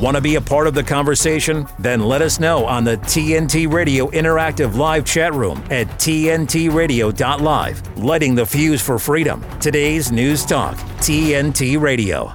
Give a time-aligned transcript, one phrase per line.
[0.00, 1.66] Want to be a part of the conversation?
[1.78, 7.98] Then let us know on the TNT Radio Interactive Live chat room at TNTRadio.live.
[7.98, 9.42] Lighting the fuse for freedom.
[9.58, 12.34] Today's News Talk, TNT Radio.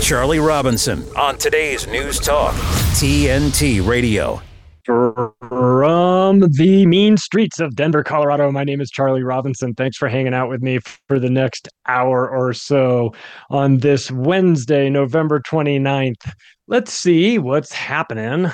[0.00, 2.54] Charlie Robinson on today's News Talk,
[2.94, 4.40] TNT Radio.
[4.84, 9.74] From the mean streets of Denver, Colorado, my name is Charlie Robinson.
[9.74, 13.14] Thanks for hanging out with me for the next hour or so
[13.48, 16.32] on this Wednesday, November 29th.
[16.66, 18.50] Let's see what's happening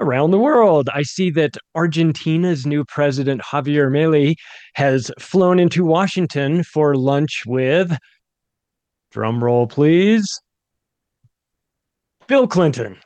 [0.00, 0.88] around the world.
[0.92, 4.34] I see that Argentina's new president, Javier Milei,
[4.74, 7.96] has flown into Washington for lunch with,
[9.12, 10.40] drum roll please,
[12.26, 12.98] Bill Clinton.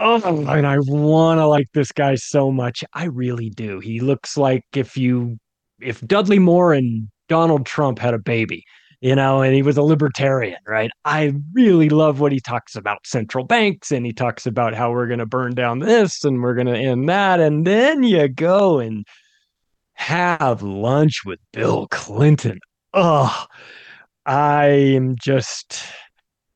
[0.00, 2.84] Oh, and I want to like this guy so much.
[2.94, 3.80] I really do.
[3.80, 5.38] He looks like if you,
[5.80, 8.62] if Dudley Moore and Donald Trump had a baby,
[9.00, 10.90] you know, and he was a libertarian, right?
[11.04, 15.08] I really love what he talks about central banks and he talks about how we're
[15.08, 17.40] going to burn down this and we're going to end that.
[17.40, 19.04] And then you go and
[19.94, 22.60] have lunch with Bill Clinton.
[22.94, 23.46] Oh,
[24.26, 25.82] I am just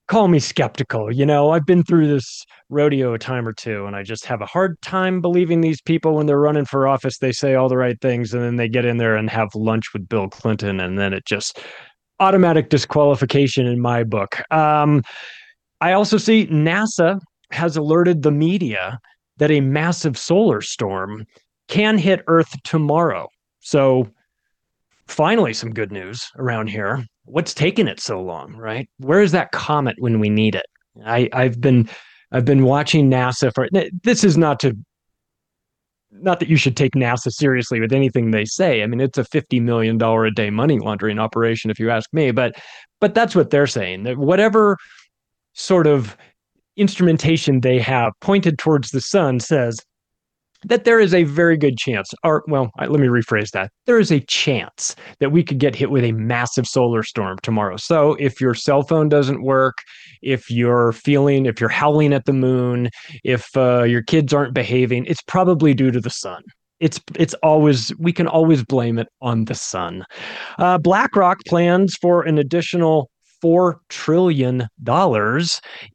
[0.08, 1.12] call me skeptical.
[1.12, 4.40] You know, I've been through this rodeo a time or two, and I just have
[4.40, 7.18] a hard time believing these people when they're running for office.
[7.18, 9.92] They say all the right things, and then they get in there and have lunch
[9.92, 11.60] with Bill Clinton, and then it just
[12.20, 14.42] automatic disqualification in my book.
[14.52, 15.02] Um,
[15.80, 18.98] I also see NASA has alerted the media
[19.38, 21.26] that a massive solar storm
[21.68, 23.28] can hit Earth tomorrow.
[23.60, 24.08] So,
[25.08, 27.04] finally, some good news around here.
[27.24, 28.88] What's taken it so long, right?
[28.98, 30.66] Where is that comet when we need it?
[31.04, 31.88] I, I've been
[32.32, 33.68] I've been watching NASA for
[34.02, 34.76] this is not to
[36.10, 38.82] not that you should take NASA seriously with anything they say.
[38.82, 42.08] I mean, it's a fifty million dollar a day money laundering operation, if you ask
[42.12, 42.30] me.
[42.30, 42.54] But
[43.00, 44.04] but that's what they're saying.
[44.04, 44.76] That whatever
[45.54, 46.16] sort of
[46.76, 49.78] instrumentation they have pointed towards the sun says
[50.64, 53.70] that there is a very good chance, or well, let me rephrase that.
[53.86, 57.76] There is a chance that we could get hit with a massive solar storm tomorrow.
[57.76, 59.76] So if your cell phone doesn't work,
[60.22, 62.90] if you're feeling, if you're howling at the moon,
[63.24, 66.42] if uh, your kids aren't behaving, it's probably due to the sun.
[66.80, 70.04] It's it's always we can always blame it on the sun.
[70.58, 73.08] Uh, BlackRock plans for an additional
[73.42, 74.68] $4 trillion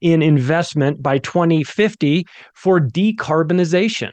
[0.02, 4.12] in investment by 2050 for decarbonization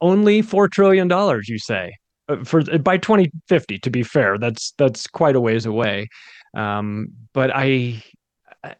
[0.00, 1.48] only four trillion dollars.
[1.48, 1.92] You say
[2.28, 3.78] uh, for uh, by 2050.
[3.78, 6.08] To be fair, that's that's quite a ways away.
[6.56, 8.02] Um, but I,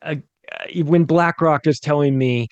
[0.02, 0.22] I,
[0.82, 2.48] when BlackRock is telling me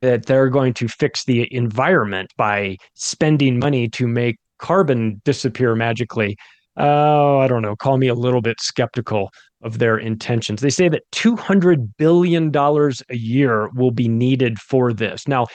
[0.00, 6.36] that they're going to fix the environment by spending money to make carbon disappear magically,
[6.76, 7.76] oh, I don't know.
[7.76, 9.30] Call me a little bit skeptical
[9.62, 10.60] of their intentions.
[10.60, 15.26] They say that $200 billion a year will be needed for this.
[15.26, 15.46] Now,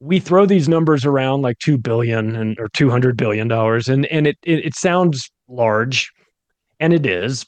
[0.00, 4.26] we throw these numbers around like 2 billion and or 200 billion dollars and and
[4.26, 6.10] it, it it sounds large
[6.80, 7.46] and it is.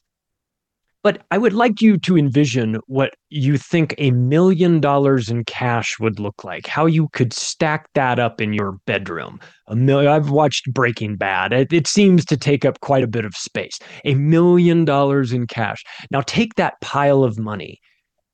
[1.05, 5.99] But i would like you to envision what you think a million dollars in cash
[6.01, 9.39] would look like how you could stack that up in your bedroom.
[9.69, 11.53] A million i've watched breaking bad.
[11.53, 13.79] It, it seems to take up quite a bit of space.
[14.05, 15.85] A million dollars in cash.
[16.11, 17.79] Now take that pile of money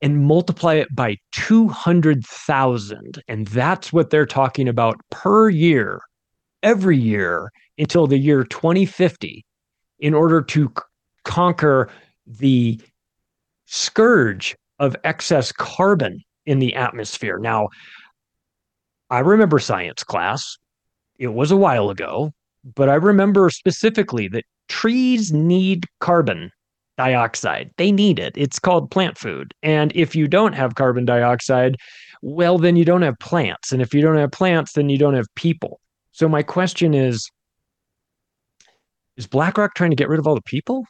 [0.01, 3.23] and multiply it by 200,000.
[3.27, 6.01] And that's what they're talking about per year,
[6.63, 9.45] every year until the year 2050,
[9.99, 10.83] in order to c-
[11.23, 11.89] conquer
[12.25, 12.79] the
[13.65, 17.39] scourge of excess carbon in the atmosphere.
[17.39, 17.69] Now,
[19.09, 20.57] I remember science class.
[21.17, 22.33] It was a while ago,
[22.75, 26.51] but I remember specifically that trees need carbon
[26.97, 27.71] dioxide.
[27.77, 28.33] They need it.
[28.37, 29.53] It's called plant food.
[29.63, 31.77] And if you don't have carbon dioxide,
[32.21, 33.71] well, then you don't have plants.
[33.71, 35.79] And if you don't have plants, then you don't have people.
[36.11, 37.29] So my question is
[39.17, 40.85] Is BlackRock trying to get rid of all the people?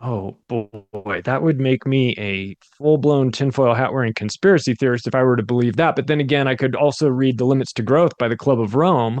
[0.00, 5.14] Oh boy, that would make me a full blown tinfoil hat wearing conspiracy theorist if
[5.14, 5.96] I were to believe that.
[5.96, 8.74] But then again, I could also read The Limits to Growth by the Club of
[8.74, 9.20] Rome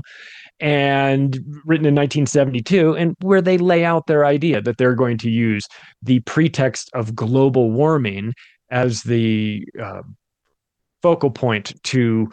[0.60, 1.34] and
[1.64, 5.64] written in 1972 and where they lay out their idea that they're going to use
[6.02, 8.32] the pretext of global warming
[8.70, 10.02] as the uh,
[11.02, 12.28] focal point to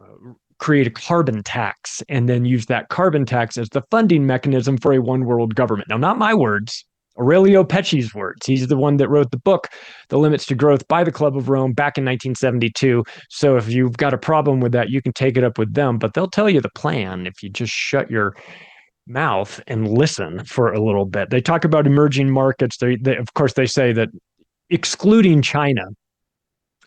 [0.00, 4.78] uh, create a carbon tax and then use that carbon tax as the funding mechanism
[4.78, 5.88] for a one world government.
[5.88, 6.84] Now, not my words,
[7.18, 8.46] Aurelio Peccei's words.
[8.46, 9.68] He's the one that wrote the book,
[10.08, 13.04] The Limits to Growth by the Club of Rome back in 1972.
[13.30, 15.98] So if you've got a problem with that, you can take it up with them,
[15.98, 18.34] but they'll tell you the plan if you just shut your
[19.06, 21.30] mouth and listen for a little bit.
[21.30, 22.78] They talk about emerging markets.
[22.78, 24.08] They, they of course, they say that
[24.70, 25.82] excluding China,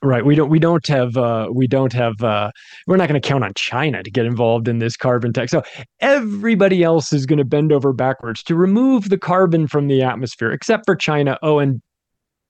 [0.05, 0.23] Right.
[0.23, 2.51] We don't we don't have uh we don't have uh
[2.85, 5.49] we're not going to count on China to get involved in this carbon tax.
[5.49, 5.63] So
[5.99, 10.51] everybody else is going to bend over backwards to remove the carbon from the atmosphere
[10.51, 11.39] except for China.
[11.41, 11.81] Oh and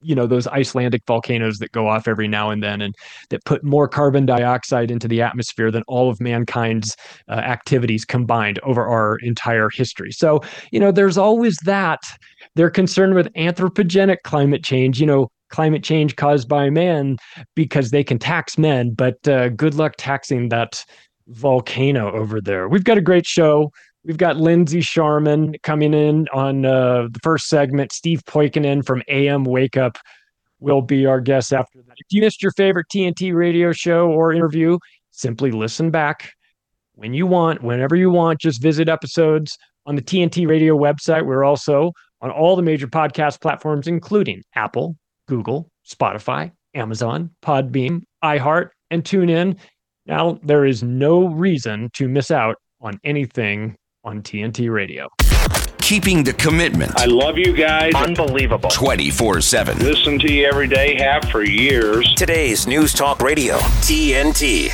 [0.01, 2.93] you know those Icelandic volcanoes that go off every now and then and
[3.29, 6.97] that put more carbon dioxide into the atmosphere than all of mankind's
[7.29, 10.11] uh, activities combined over our entire history.
[10.11, 10.41] So,
[10.71, 12.01] you know, there's always that.
[12.55, 17.15] They're concerned with anthropogenic climate change, you know, climate change caused by man
[17.55, 20.83] because they can tax men, but uh, good luck taxing that
[21.29, 22.67] volcano over there.
[22.67, 23.71] We've got a great show.
[24.03, 27.93] We've got Lindsey Scharmyn coming in on uh, the first segment.
[27.93, 29.97] Steve Poikonen from AM Wake Up
[30.59, 31.95] will be our guest after that.
[31.99, 34.77] If you missed your favorite TNT radio show or interview,
[35.11, 36.33] simply listen back
[36.95, 38.41] when you want, whenever you want.
[38.41, 41.25] Just visit episodes on the TNT radio website.
[41.25, 48.69] We're also on all the major podcast platforms, including Apple, Google, Spotify, Amazon, Podbean, iHeart,
[48.91, 49.57] and TuneIn.
[50.05, 55.09] Now, there is no reason to miss out on anything on TNT Radio.
[55.79, 56.99] Keeping the commitment.
[56.99, 57.93] I love you guys.
[57.95, 58.69] Unbelievable.
[58.69, 59.79] 24 7.
[59.79, 62.13] Listen to you every day, have for years.
[62.15, 64.71] Today's News Talk Radio, TNT.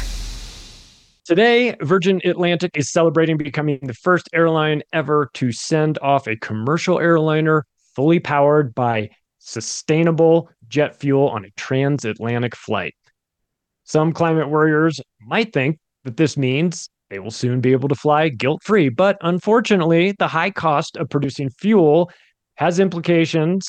[1.26, 7.00] Today, Virgin Atlantic is celebrating becoming the first airline ever to send off a commercial
[7.00, 7.66] airliner
[7.96, 9.10] fully powered by
[9.42, 12.94] sustainable jet fuel on a transatlantic flight.
[13.84, 18.30] Some climate warriors might think that this means they will soon be able to fly
[18.30, 18.88] guilt free.
[18.88, 22.10] But unfortunately, the high cost of producing fuel
[22.56, 23.68] has implications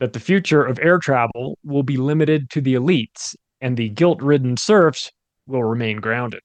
[0.00, 4.22] that the future of air travel will be limited to the elites and the guilt
[4.22, 5.10] ridden serfs
[5.46, 6.40] will remain grounded.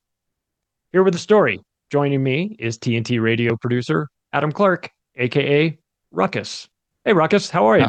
[0.91, 1.59] Here with the story.
[1.89, 5.77] Joining me is TNT radio producer Adam Clark, aka
[6.11, 6.67] Ruckus.
[7.05, 7.85] Hey, Ruckus, how are you?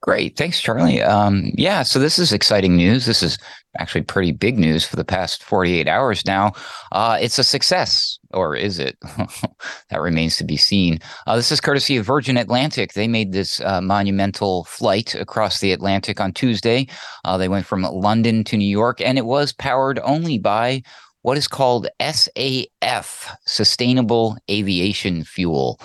[0.00, 0.36] Great.
[0.36, 1.02] Thanks, Charlie.
[1.02, 3.04] Um, yeah, so this is exciting news.
[3.04, 3.36] This is
[3.78, 6.52] actually pretty big news for the past 48 hours now.
[6.92, 8.96] Uh, it's a success, or is it?
[9.90, 11.00] that remains to be seen.
[11.26, 12.92] Uh, this is courtesy of Virgin Atlantic.
[12.92, 16.86] They made this uh, monumental flight across the Atlantic on Tuesday.
[17.24, 20.82] Uh, they went from London to New York, and it was powered only by
[21.22, 25.80] what is called SAF, Sustainable Aviation Fuel,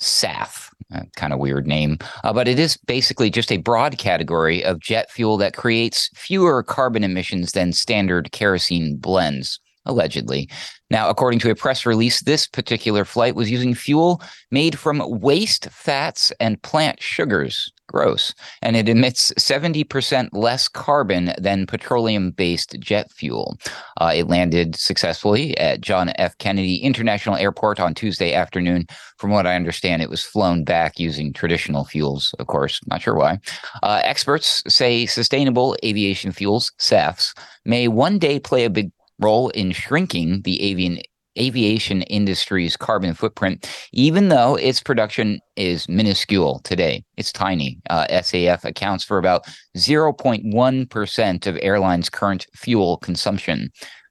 [0.00, 0.68] SAF
[1.16, 5.10] kind of weird name, uh, but it is basically just a broad category of jet
[5.10, 10.48] fuel that creates fewer carbon emissions than standard kerosene blends allegedly.
[10.90, 15.68] Now, according to a press release, this particular flight was using fuel made from waste
[15.70, 17.70] fats and plant sugars.
[17.88, 18.34] Gross.
[18.60, 23.58] And it emits 70% less carbon than petroleum based jet fuel.
[23.98, 26.36] Uh, it landed successfully at John F.
[26.36, 28.86] Kennedy International Airport on Tuesday afternoon.
[29.16, 32.78] From what I understand, it was flown back using traditional fuels, of course.
[32.88, 33.38] Not sure why.
[33.82, 39.72] Uh, experts say sustainable aviation fuels, SAFs, may one day play a big role in
[39.72, 40.98] shrinking the avian
[41.38, 47.04] aviation industry's carbon footprint, even though its production is minuscule today.
[47.16, 47.78] It's tiny.
[47.88, 53.70] Uh, SAF accounts for about 0.1% of airlines' current fuel consumption.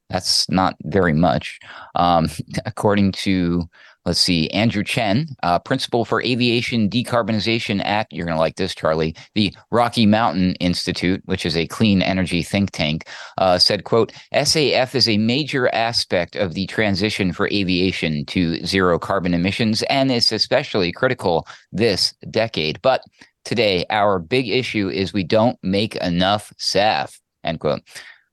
[0.09, 1.59] That's not very much.
[1.95, 2.29] Um,
[2.65, 3.63] according to
[4.07, 8.73] Let's see, Andrew Chen, uh, principal for Aviation Decarbonization at, you're going to like this,
[8.73, 14.13] Charlie, the Rocky Mountain Institute, which is a clean energy think tank, uh, said, quote,
[14.33, 20.09] SAF is a major aspect of the transition for aviation to zero carbon emissions, and
[20.09, 22.81] it's especially critical this decade.
[22.81, 23.03] But
[23.43, 27.81] today, our big issue is we don't make enough SAF, end quote.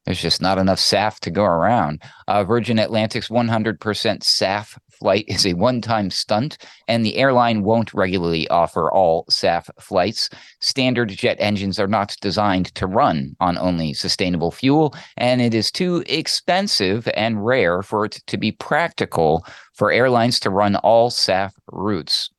[0.05, 2.03] There's just not enough SAF to go around.
[2.29, 6.59] Uh, Virgin Atlantic's 100% SAF flight is a one time stunt,
[6.89, 10.31] and the airline won't regularly offer all SAF flights.
[10.61, 15.71] Standard jet engines are not designed to run on only sustainable fuel, and it is
[15.71, 21.53] too expensive and rare for it to be practical for airlines to run all SAF
[21.73, 22.31] routes.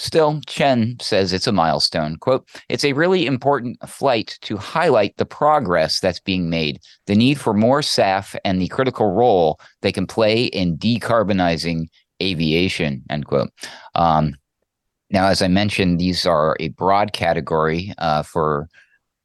[0.00, 2.16] Still, Chen says it's a milestone.
[2.16, 7.38] Quote, it's a really important flight to highlight the progress that's being made, the need
[7.38, 11.88] for more SAF, and the critical role they can play in decarbonizing
[12.22, 13.50] aviation, end quote.
[13.94, 14.36] Um,
[15.10, 18.70] now, as I mentioned, these are a broad category uh, for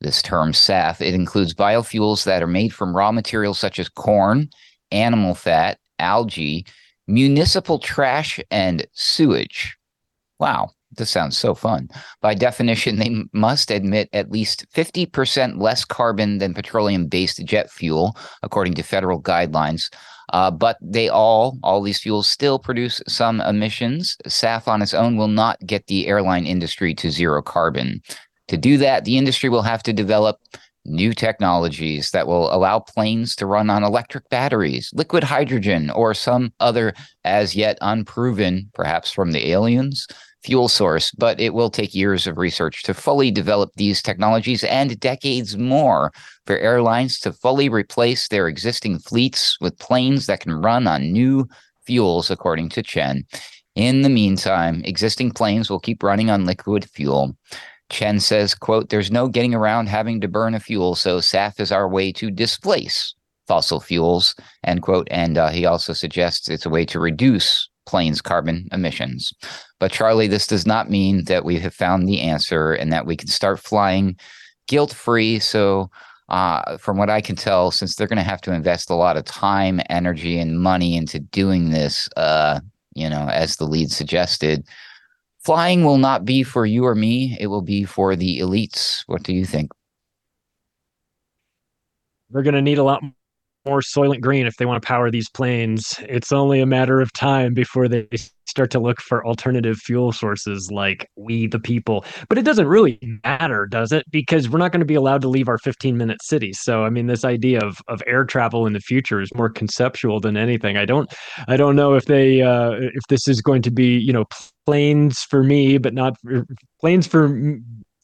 [0.01, 0.99] this term SAF.
[0.99, 4.49] It includes biofuels that are made from raw materials such as corn,
[4.91, 6.65] animal fat, algae,
[7.07, 9.77] municipal trash, and sewage.
[10.39, 11.89] Wow, this sounds so fun.
[12.21, 18.17] By definition, they must emit at least 50% less carbon than petroleum based jet fuel,
[18.43, 19.89] according to federal guidelines.
[20.33, 24.17] Uh, but they all, all these fuels still produce some emissions.
[24.27, 28.01] SAF on its own will not get the airline industry to zero carbon.
[28.47, 30.39] To do that, the industry will have to develop
[30.85, 36.53] new technologies that will allow planes to run on electric batteries, liquid hydrogen, or some
[36.59, 40.07] other as yet unproven, perhaps from the aliens,
[40.45, 41.11] fuel source.
[41.11, 46.11] But it will take years of research to fully develop these technologies and decades more
[46.45, 51.47] for airlines to fully replace their existing fleets with planes that can run on new
[51.85, 53.25] fuels, according to Chen.
[53.75, 57.35] In the meantime, existing planes will keep running on liquid fuel.
[57.89, 61.71] Chen says, quote, there's no getting around having to burn a fuel, so SAF is
[61.71, 63.13] our way to displace
[63.47, 65.07] fossil fuels, end quote.
[65.11, 69.33] And uh, he also suggests it's a way to reduce planes' carbon emissions.
[69.79, 73.15] But Charlie, this does not mean that we have found the answer and that we
[73.15, 74.17] can start flying
[74.67, 75.39] guilt free.
[75.39, 75.89] So,
[76.29, 79.15] uh, from what I can tell, since they're going to have to invest a lot
[79.15, 82.59] of time, energy, and money into doing this, uh,
[82.95, 84.65] you know, as the lead suggested,
[85.45, 87.37] Flying will not be for you or me.
[87.39, 89.03] It will be for the elites.
[89.05, 89.71] What do you think?
[92.31, 93.03] They're going to need a lot
[93.65, 95.95] more Soylent Green if they want to power these planes.
[96.01, 98.07] It's only a matter of time before they
[98.45, 102.05] start to look for alternative fuel sources like we the people.
[102.29, 104.05] But it doesn't really matter, does it?
[104.11, 106.59] Because we're not going to be allowed to leave our 15 minute cities.
[106.61, 110.19] So I mean this idea of of air travel in the future is more conceptual
[110.19, 110.77] than anything.
[110.77, 111.11] I don't
[111.47, 114.25] I don't know if they uh if this is going to be, you know,
[114.65, 116.15] planes for me but not
[116.79, 117.57] planes for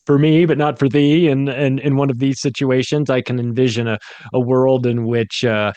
[0.05, 1.27] for me, but not for thee.
[1.27, 3.99] And and in one of these situations, I can envision a,
[4.33, 5.73] a world in which uh,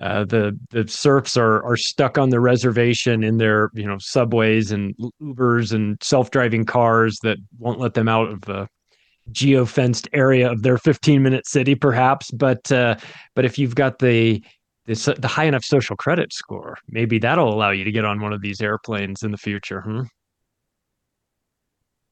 [0.00, 4.72] uh, the the serfs are are stuck on the reservation in their you know subways
[4.72, 8.68] and Ubers and self driving cars that won't let them out of the
[9.32, 12.30] geo fenced area of their 15 minute city, perhaps.
[12.30, 12.96] But uh,
[13.34, 14.42] but if you've got the
[14.86, 18.40] the, high enough social credit score, maybe that'll allow you to get on one of
[18.40, 19.82] these airplanes in the future.
[19.82, 20.02] Hmm?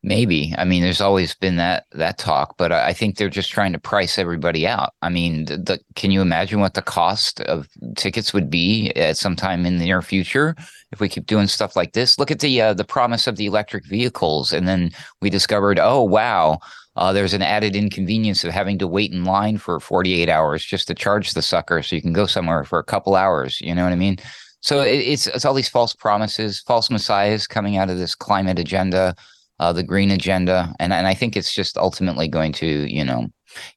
[0.06, 0.54] Maybe.
[0.56, 3.78] I mean, there's always been that that talk, but I think they're just trying to
[3.80, 4.92] price everybody out.
[5.02, 9.16] I mean, the, the, can you imagine what the cost of tickets would be at
[9.16, 10.54] some time in the near future
[10.92, 12.20] if we keep doing stuff like this?
[12.20, 16.04] Look at the uh, the promise of the electric vehicles, and then we discovered, oh
[16.04, 16.60] wow,
[16.94, 20.86] uh, there's an added inconvenience of having to wait in line for 48 hours just
[20.86, 23.60] to charge the sucker, so you can go somewhere for a couple hours.
[23.60, 24.18] You know what I mean?
[24.60, 28.60] So it, it's it's all these false promises, false messiahs coming out of this climate
[28.60, 29.16] agenda
[29.58, 33.28] uh, the green agenda, and and I think it's just ultimately going to, you know,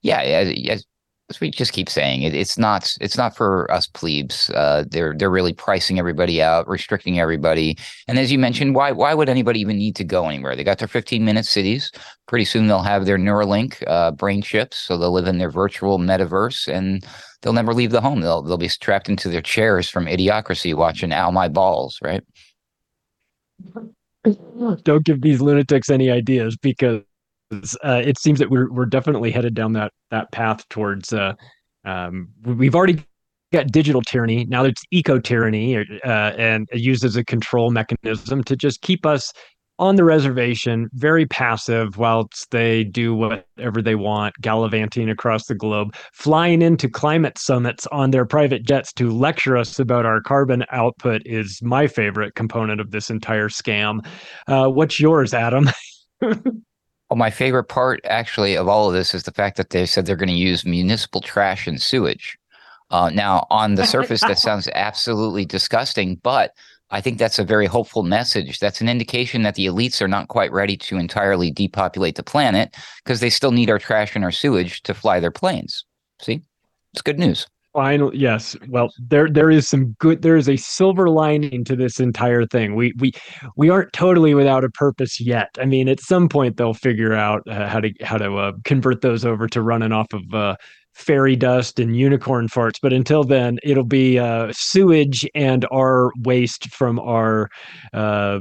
[0.02, 0.86] yeah, as,
[1.30, 4.50] as we just keep saying, it, it's not it's not for us plebes.
[4.52, 9.14] Uh, they're they're really pricing everybody out, restricting everybody, and as you mentioned, why why
[9.14, 10.56] would anybody even need to go anywhere?
[10.56, 11.92] They got their 15 minute cities.
[12.28, 16.00] Pretty soon they'll have their Neuralink uh, brain chips, so they'll live in their virtual
[16.00, 17.06] metaverse and
[17.42, 18.22] they'll never leave the home.
[18.22, 22.24] They'll they'll be strapped into their chairs from Idiocracy, watching Ow My Balls, right?
[24.84, 27.04] Don't give these lunatics any ideas because
[27.84, 31.14] uh, it seems that we're we're definitely headed down that that path towards.
[31.14, 31.34] Uh,
[31.86, 33.04] um, we've already
[33.52, 34.64] got digital tyranny now.
[34.64, 39.32] It's eco tyranny, uh, and used as a control mechanism to just keep us
[39.80, 45.96] on the reservation, very passive, whilst they do whatever they want, gallivanting across the globe,
[46.14, 51.22] flying into climate summits on their private jets to lecture us about our carbon output
[51.26, 54.06] is my favorite component of this entire scam.
[54.48, 55.70] Uh, what's yours, Adam?
[57.10, 60.06] Well, my favorite part actually of all of this is the fact that they said
[60.06, 62.38] they're going to use municipal trash and sewage.
[62.92, 66.52] Uh, now, on the surface, that sounds absolutely disgusting, but
[66.92, 68.60] I think that's a very hopeful message.
[68.60, 72.76] That's an indication that the elites are not quite ready to entirely depopulate the planet
[73.04, 75.86] because they still need our trash and our sewage to fly their planes.
[76.22, 76.42] See,
[76.94, 77.46] it's good news.
[77.80, 78.58] Final, yes.
[78.68, 80.22] Well, there there is some good.
[80.22, 82.76] There is a silver lining to this entire thing.
[82.76, 83.14] We we
[83.56, 85.48] we aren't totally without a purpose yet.
[85.58, 89.00] I mean, at some point they'll figure out uh, how to how to uh, convert
[89.00, 90.58] those over to running off of uh,
[90.94, 92.80] fairy dust and unicorn farts.
[92.82, 97.48] But until then, it'll be uh, sewage and our waste from our
[97.94, 98.40] uh,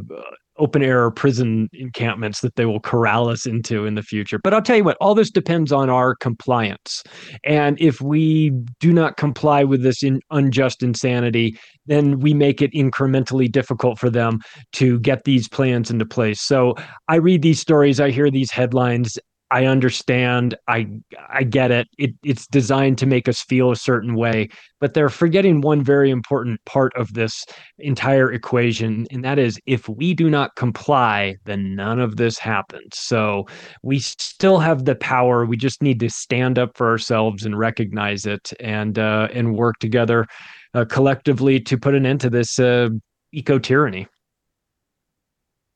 [0.58, 4.38] open air prison encampments that they will corral us into in the future.
[4.42, 7.02] But I'll tell you what, all this depends on our compliance.
[7.44, 8.50] And if we
[8.80, 14.10] do not comply with this in unjust insanity, then we make it incrementally difficult for
[14.10, 14.40] them
[14.72, 16.40] to get these plans into place.
[16.40, 16.74] So
[17.08, 19.18] I read these stories, I hear these headlines,
[19.50, 20.54] I understand.
[20.68, 20.88] I
[21.30, 21.88] I get it.
[21.96, 22.10] it.
[22.22, 26.62] It's designed to make us feel a certain way, but they're forgetting one very important
[26.66, 27.46] part of this
[27.78, 32.90] entire equation, and that is if we do not comply, then none of this happens.
[32.92, 33.46] So
[33.82, 35.46] we still have the power.
[35.46, 39.78] We just need to stand up for ourselves and recognize it, and uh, and work
[39.78, 40.26] together
[40.74, 42.90] uh, collectively to put an end to this uh,
[43.32, 44.06] eco tyranny.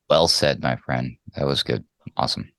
[0.09, 1.17] Well said, my friend.
[1.35, 1.83] That was good.
[2.17, 2.52] Awesome.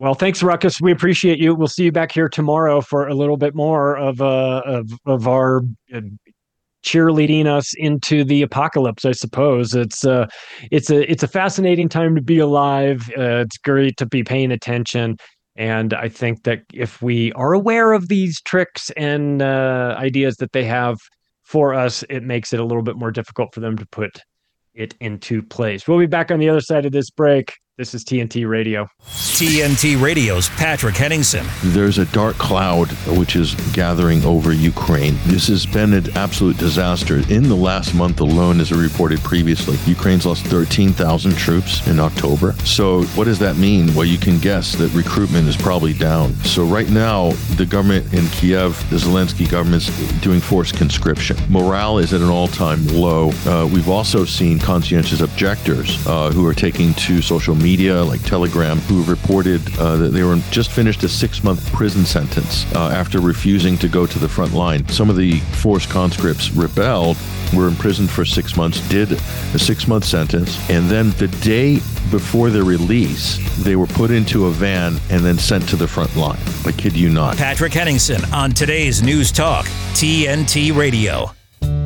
[0.00, 0.80] Well, thanks, Ruckus.
[0.80, 1.56] We appreciate you.
[1.56, 5.26] We'll see you back here tomorrow for a little bit more of uh, of of
[5.26, 5.62] our
[5.92, 6.00] uh,
[6.84, 9.04] cheerleading us into the apocalypse.
[9.04, 10.26] I suppose it's uh,
[10.70, 13.10] it's a it's a fascinating time to be alive.
[13.18, 15.16] Uh, it's great to be paying attention,
[15.56, 20.52] and I think that if we are aware of these tricks and uh, ideas that
[20.52, 20.98] they have
[21.42, 24.22] for us, it makes it a little bit more difficult for them to put
[24.74, 25.88] it into place.
[25.88, 27.52] We'll be back on the other side of this break.
[27.78, 28.90] This is TNT Radio.
[29.06, 31.46] TNT Radio's Patrick Henningsen.
[31.62, 35.16] There's a dark cloud which is gathering over Ukraine.
[35.26, 37.18] This has been an absolute disaster.
[37.32, 42.54] In the last month alone, as I reported previously, Ukraine's lost 13,000 troops in October.
[42.64, 43.94] So, what does that mean?
[43.94, 46.34] Well, you can guess that recruitment is probably down.
[46.42, 49.86] So, right now, the government in Kiev, the Zelensky government's
[50.18, 51.36] doing forced conscription.
[51.48, 53.30] Morale is at an all time low.
[53.46, 58.22] Uh, we've also seen conscientious objectors uh, who are taking to social media media like
[58.22, 62.88] Telegram who reported uh, that they were just finished a six month prison sentence uh,
[62.88, 64.88] after refusing to go to the front line.
[64.88, 67.18] Some of the forced conscripts rebelled,
[67.54, 71.74] were imprisoned for six months, did a six month sentence, and then the day
[72.10, 76.16] before their release, they were put into a van and then sent to the front
[76.16, 76.40] line.
[76.64, 77.36] I kid you not.
[77.36, 81.32] Patrick Henningsen on today's News Talk, TNT Radio.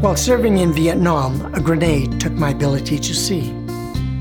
[0.01, 3.53] While serving in Vietnam, a grenade took my ability to see.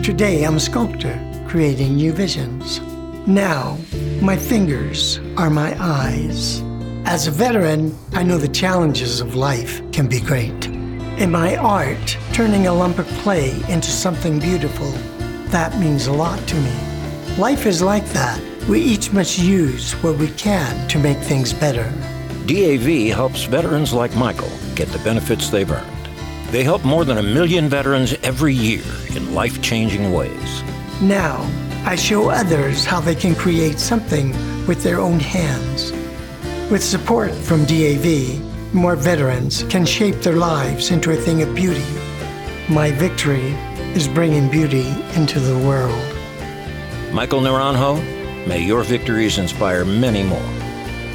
[0.01, 2.79] Today, I'm a sculptor creating new visions.
[3.27, 3.77] Now,
[4.22, 6.62] my fingers are my eyes.
[7.03, 10.67] As a veteran, I know the challenges of life can be great.
[11.20, 14.89] In my art, turning a lump of clay into something beautiful,
[15.51, 16.74] that means a lot to me.
[17.38, 18.41] Life is like that.
[18.70, 21.91] We each must use what we can to make things better.
[22.46, 26.08] DAV helps veterans like Michael get the benefits they've earned.
[26.51, 28.86] They help more than a million veterans every year
[29.17, 30.63] in life changing ways.
[31.01, 31.50] Now,
[31.84, 34.29] I show others how they can create something
[34.67, 35.91] with their own hands.
[36.70, 38.39] With support from DAV,
[38.72, 41.84] more veterans can shape their lives into a thing of beauty.
[42.69, 43.52] My victory
[43.95, 45.99] is bringing beauty into the world.
[47.12, 47.97] Michael Naranjo,
[48.47, 50.49] may your victories inspire many more.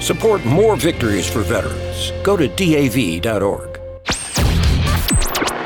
[0.01, 2.11] Support more victories for veterans.
[2.25, 3.81] Go to DAV.org.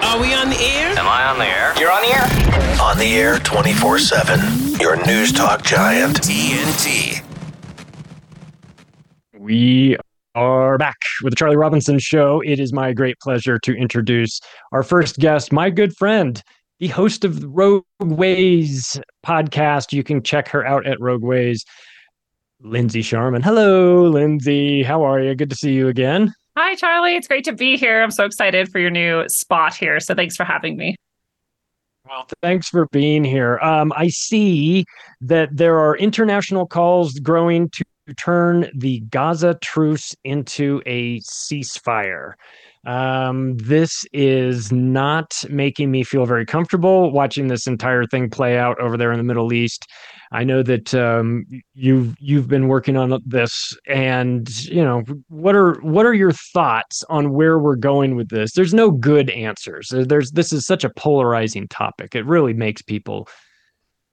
[0.04, 0.98] Are we on the air?
[0.98, 1.72] Am I on the air?
[1.78, 2.49] You're on the air?
[2.80, 4.80] On the air 24 7.
[4.80, 6.22] Your news talk giant.
[6.22, 7.22] TNT.
[9.38, 9.98] We
[10.34, 12.40] are back with the Charlie Robinson Show.
[12.40, 14.40] It is my great pleasure to introduce
[14.72, 16.42] our first guest, my good friend,
[16.78, 19.92] the host of the Rogue Ways podcast.
[19.92, 21.66] You can check her out at Rogue Ways,
[22.62, 23.44] Lindsey Scharmyn.
[23.44, 24.82] Hello, Lindsey.
[24.82, 25.34] How are you?
[25.34, 26.32] Good to see you again.
[26.56, 27.14] Hi, Charlie.
[27.14, 28.02] It's great to be here.
[28.02, 30.00] I'm so excited for your new spot here.
[30.00, 30.96] So thanks for having me.
[32.10, 33.60] Well, thanks for being here.
[33.60, 34.84] Um, I see
[35.20, 37.84] that there are international calls growing to
[38.16, 42.32] turn the Gaza truce into a ceasefire.
[42.84, 48.80] Um, this is not making me feel very comfortable watching this entire thing play out
[48.80, 49.86] over there in the Middle East.
[50.32, 55.74] I know that um, you've you've been working on this, and you know what are
[55.80, 58.52] what are your thoughts on where we're going with this?
[58.52, 59.88] There's no good answers.
[59.90, 62.14] There's this is such a polarizing topic.
[62.14, 63.28] It really makes people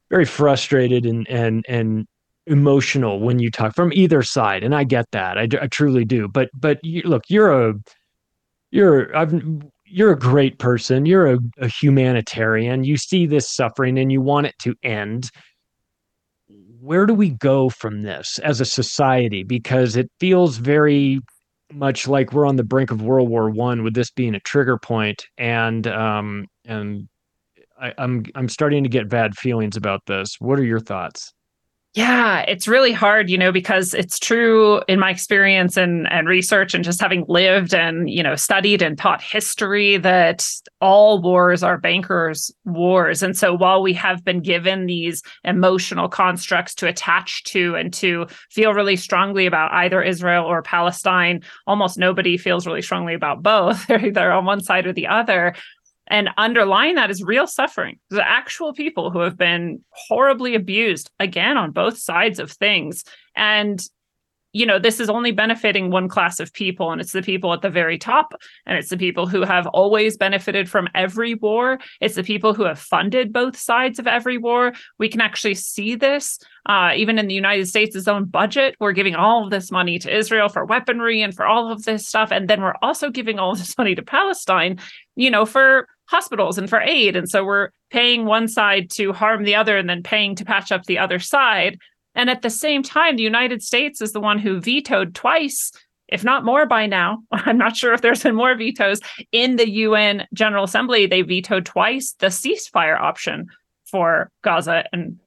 [0.09, 2.07] very frustrated and and and
[2.47, 5.37] emotional when you talk from either side, and I get that.
[5.37, 6.27] I, I truly do.
[6.27, 7.75] But but you, look, you're a
[8.71, 9.39] you're I've
[9.85, 11.05] you're a great person.
[11.05, 12.83] You're a, a humanitarian.
[12.83, 15.29] You see this suffering and you want it to end
[16.81, 19.43] where do we go from this as a society?
[19.43, 21.19] Because it feels very
[21.73, 24.77] much like we're on the brink of World War One, with this being a trigger
[24.77, 27.07] point, and um, and
[27.79, 30.35] I, I'm I'm starting to get bad feelings about this.
[30.39, 31.33] What are your thoughts?
[31.97, 36.75] Yeah, it's really hard, you know, because it's true in my experience and and research
[36.75, 40.47] and just having lived and, you know, studied and taught history that
[40.79, 43.23] all wars are bankers' wars.
[43.23, 48.27] And so while we have been given these emotional constructs to attach to and to
[48.51, 53.87] feel really strongly about either Israel or Palestine, almost nobody feels really strongly about both.
[53.87, 55.55] They're either on one side or the other.
[56.09, 57.99] And underlying that is real suffering.
[58.09, 63.03] The actual people who have been horribly abused, again, on both sides of things.
[63.35, 63.81] And,
[64.53, 67.61] you know, this is only benefiting one class of people, and it's the people at
[67.61, 68.33] the very top.
[68.65, 71.79] And it's the people who have always benefited from every war.
[71.99, 74.73] It's the people who have funded both sides of every war.
[74.97, 78.75] We can actually see this uh, even in the United States' own budget.
[78.79, 82.07] We're giving all of this money to Israel for weaponry and for all of this
[82.07, 82.31] stuff.
[82.31, 84.79] And then we're also giving all this money to Palestine,
[85.15, 87.15] you know, for hospitals and for aid.
[87.15, 90.71] And so we're paying one side to harm the other and then paying to patch
[90.71, 91.77] up the other side.
[92.15, 95.71] And at the same time, the United States is the one who vetoed twice,
[96.07, 97.23] if not more by now.
[97.31, 98.99] I'm not sure if there's been more vetoes
[99.31, 101.05] in the UN General Assembly.
[101.05, 103.47] They vetoed twice the ceasefire option
[103.85, 105.19] for Gaza and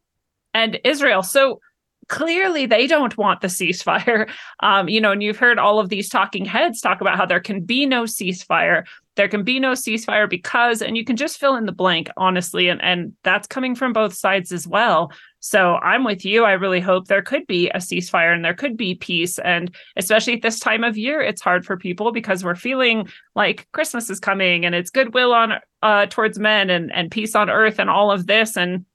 [0.53, 1.23] and Israel.
[1.23, 1.61] So
[2.09, 4.29] clearly they don't want the ceasefire.
[4.63, 7.41] Um, you know, and you've heard all of these talking heads talk about how there
[7.41, 8.85] can be no ceasefire.
[9.21, 12.71] There can be no ceasefire because, and you can just fill in the blank, honestly,
[12.71, 15.13] and, and that's coming from both sides as well.
[15.41, 16.45] So I'm with you.
[16.45, 19.39] I really hope there could be a ceasefire and there could be peace.
[19.39, 23.69] And especially at this time of year, it's hard for people because we're feeling like
[23.73, 25.53] Christmas is coming and it's goodwill on
[25.83, 28.57] uh, towards men and, and peace on earth and all of this.
[28.57, 28.87] And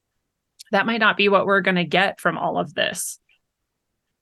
[0.71, 3.19] that might not be what we're going to get from all of this.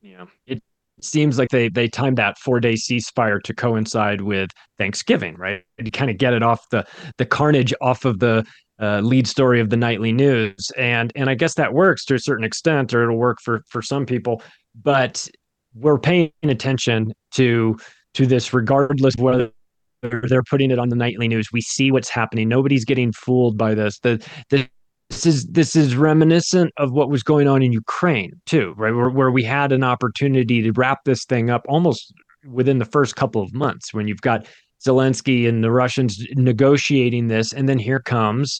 [0.01, 0.25] Yeah.
[0.47, 0.61] It
[1.05, 5.63] seems like they they timed that four day ceasefire to coincide with Thanksgiving, right?
[5.83, 6.85] To kind of get it off the
[7.17, 8.45] the carnage off of the
[8.81, 12.19] uh, lead story of the nightly news, and and I guess that works to a
[12.19, 14.41] certain extent, or it'll work for for some people.
[14.81, 15.27] But
[15.75, 17.77] we're paying attention to
[18.15, 19.51] to this, regardless whether
[20.01, 21.47] they're putting it on the nightly news.
[21.53, 22.49] We see what's happening.
[22.49, 23.99] Nobody's getting fooled by this.
[23.99, 24.67] The the
[25.13, 28.93] this is this is reminiscent of what was going on in Ukraine too, right?
[28.93, 32.13] Where, where we had an opportunity to wrap this thing up almost
[32.51, 34.47] within the first couple of months when you've got
[34.85, 38.59] Zelensky and the Russians negotiating this, and then here comes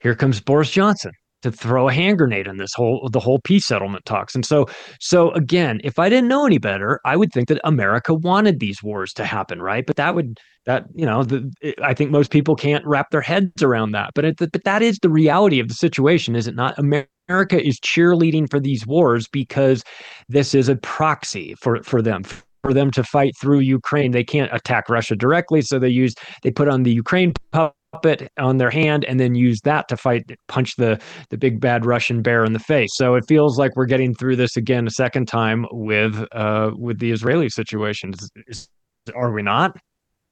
[0.00, 3.66] here comes Boris Johnson to throw a hand grenade on this whole the whole peace
[3.66, 4.34] settlement talks.
[4.34, 4.66] And so
[5.00, 8.82] so again, if I didn't know any better, I would think that America wanted these
[8.82, 9.86] wars to happen, right?
[9.86, 10.38] But that would
[10.68, 11.50] that you know the,
[11.82, 14.10] I think most people can't wrap their heads around that.
[14.14, 16.78] But it, but that is the reality of the situation, is it not?
[16.78, 19.82] America is cheerleading for these wars because
[20.28, 22.22] this is a proxy for for them
[22.62, 24.10] for them to fight through Ukraine.
[24.10, 28.58] They can't attack Russia directly, so they use they put on the Ukraine puppet on
[28.58, 31.00] their hand and then use that to fight punch the
[31.30, 32.90] the big bad Russian bear in the face.
[32.92, 36.98] So it feels like we're getting through this again a second time with uh with
[36.98, 38.12] the Israeli situation.
[38.12, 38.68] Is, is,
[39.16, 39.78] are we not?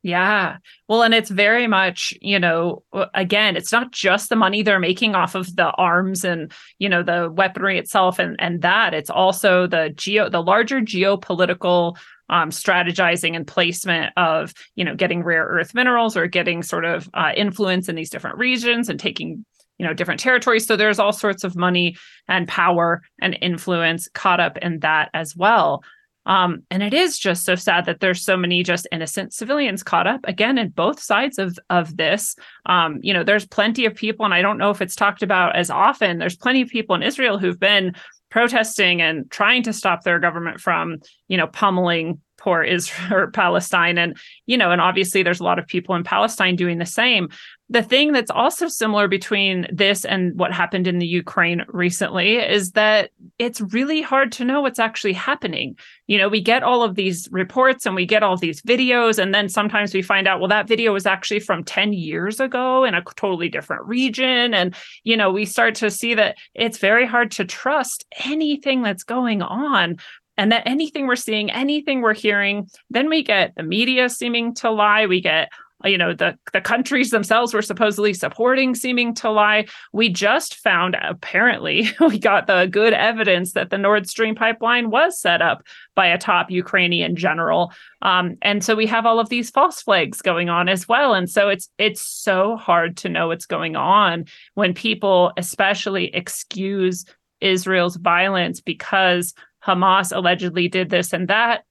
[0.07, 0.59] Yeah.
[0.89, 5.17] Well, and it's very much, you know, again, it's not just the money they're making
[5.17, 8.95] off of the arms and, you know, the weaponry itself and and that.
[8.95, 11.97] It's also the geo the larger geopolitical
[12.29, 17.11] um, strategizing and placement of you know getting rare earth minerals or getting sort of
[17.15, 19.45] uh, influence in these different regions and taking
[19.79, 21.97] you know different territories so there's all sorts of money
[22.29, 25.83] and power and influence caught up in that as well
[26.27, 30.07] um, and it is just so sad that there's so many just innocent civilians caught
[30.07, 32.37] up again in both sides of of this.
[32.67, 35.57] Um, you know, there's plenty of people, and I don't know if it's talked about
[35.57, 36.19] as often.
[36.19, 37.95] There's plenty of people in Israel who've been
[38.31, 43.99] protesting and trying to stop their government from, you know, pummeling poor Israel or Palestine.
[43.99, 47.29] And, you know, and obviously there's a lot of people in Palestine doing the same.
[47.69, 52.73] The thing that's also similar between this and what happened in the Ukraine recently is
[52.73, 55.77] that it's really hard to know what's actually happening.
[56.07, 59.35] You know, we get all of these reports and we get all these videos, and
[59.35, 62.95] then sometimes we find out, well, that video was actually from 10 years ago in
[62.95, 64.55] a totally different region.
[64.55, 64.73] And,
[65.03, 69.43] you know, we start to see that it's very hard to trust anything that's going
[69.43, 69.97] on
[70.39, 74.71] and that anything we're seeing, anything we're hearing, then we get the media seeming to
[74.71, 75.07] lie.
[75.07, 75.51] We get
[75.85, 79.67] you know the the countries themselves were supposedly supporting seeming to lie.
[79.93, 85.21] We just found apparently we got the good evidence that the nord stream pipeline was
[85.21, 85.63] set up
[85.95, 87.73] by a top ukrainian general.
[88.03, 91.15] Um, and so we have all of these false flags going on as well.
[91.15, 97.05] And so it's it's so hard to know what's going on when people especially excuse
[97.43, 99.35] israel's violence because
[99.67, 101.65] Hamas allegedly did this and that.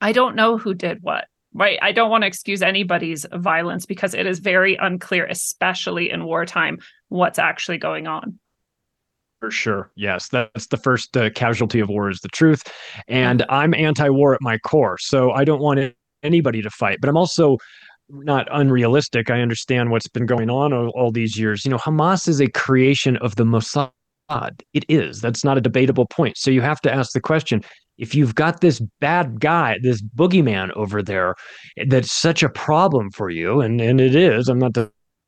[0.00, 1.26] I don't know who did what.
[1.54, 1.78] Right.
[1.80, 6.78] I don't want to excuse anybody's violence because it is very unclear, especially in wartime,
[7.08, 8.38] what's actually going on.
[9.40, 9.90] For sure.
[9.96, 10.28] Yes.
[10.28, 12.62] That's the first uh, casualty of war is the truth.
[13.08, 14.98] And I'm anti war at my core.
[14.98, 16.98] So I don't want anybody to fight.
[17.00, 17.56] But I'm also
[18.08, 19.30] not unrealistic.
[19.30, 21.64] I understand what's been going on all, all these years.
[21.64, 23.90] You know, Hamas is a creation of the Mossad
[24.28, 24.62] God.
[24.72, 25.20] It is.
[25.20, 26.36] That's not a debatable point.
[26.36, 27.62] So you have to ask the question
[27.98, 31.34] if you've got this bad guy, this boogeyman over there,
[31.86, 34.76] that's such a problem for you, and, and it is, I'm not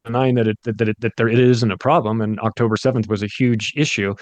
[0.04, 3.22] denying that it, that, it, that there it isn't a problem, and October 7th was
[3.22, 4.14] a huge issue,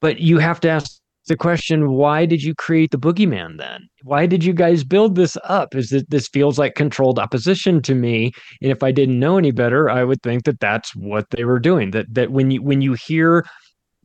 [0.00, 4.26] but you have to ask the question why did you create the boogeyman then why
[4.26, 8.30] did you guys build this up is that this feels like controlled opposition to me
[8.60, 11.58] and if i didn't know any better i would think that that's what they were
[11.58, 13.42] doing that that when you when you hear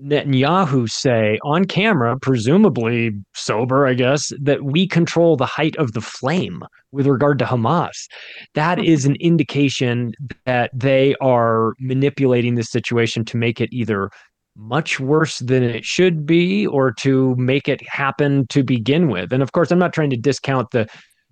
[0.02, 6.02] Netanyahu say on camera, presumably sober, I guess, that we control the height of the
[6.02, 8.08] flame with regard to Hamas.
[8.56, 8.86] That hmm.
[9.06, 10.14] an indication
[10.46, 14.10] that they are manipulating the situation to make it either
[14.56, 19.32] much worse than it should be or to make it happen to begin with.
[19.32, 20.88] And of course, I'm not trying to discount the,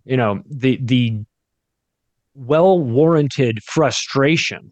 [0.06, 1.20] you know, the the
[2.34, 4.72] well warranted frustration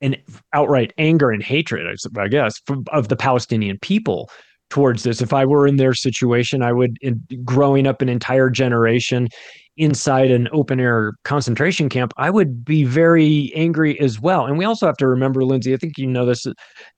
[0.00, 0.16] and
[0.52, 2.60] outright anger and hatred, I guess,
[2.92, 4.30] of the Palestinian people
[4.70, 5.20] towards this.
[5.20, 9.28] If I were in their situation, I would, in, growing up an entire generation
[9.76, 14.44] inside an open air concentration camp, I would be very angry as well.
[14.44, 16.44] And we also have to remember, Lindsey, I think you know this,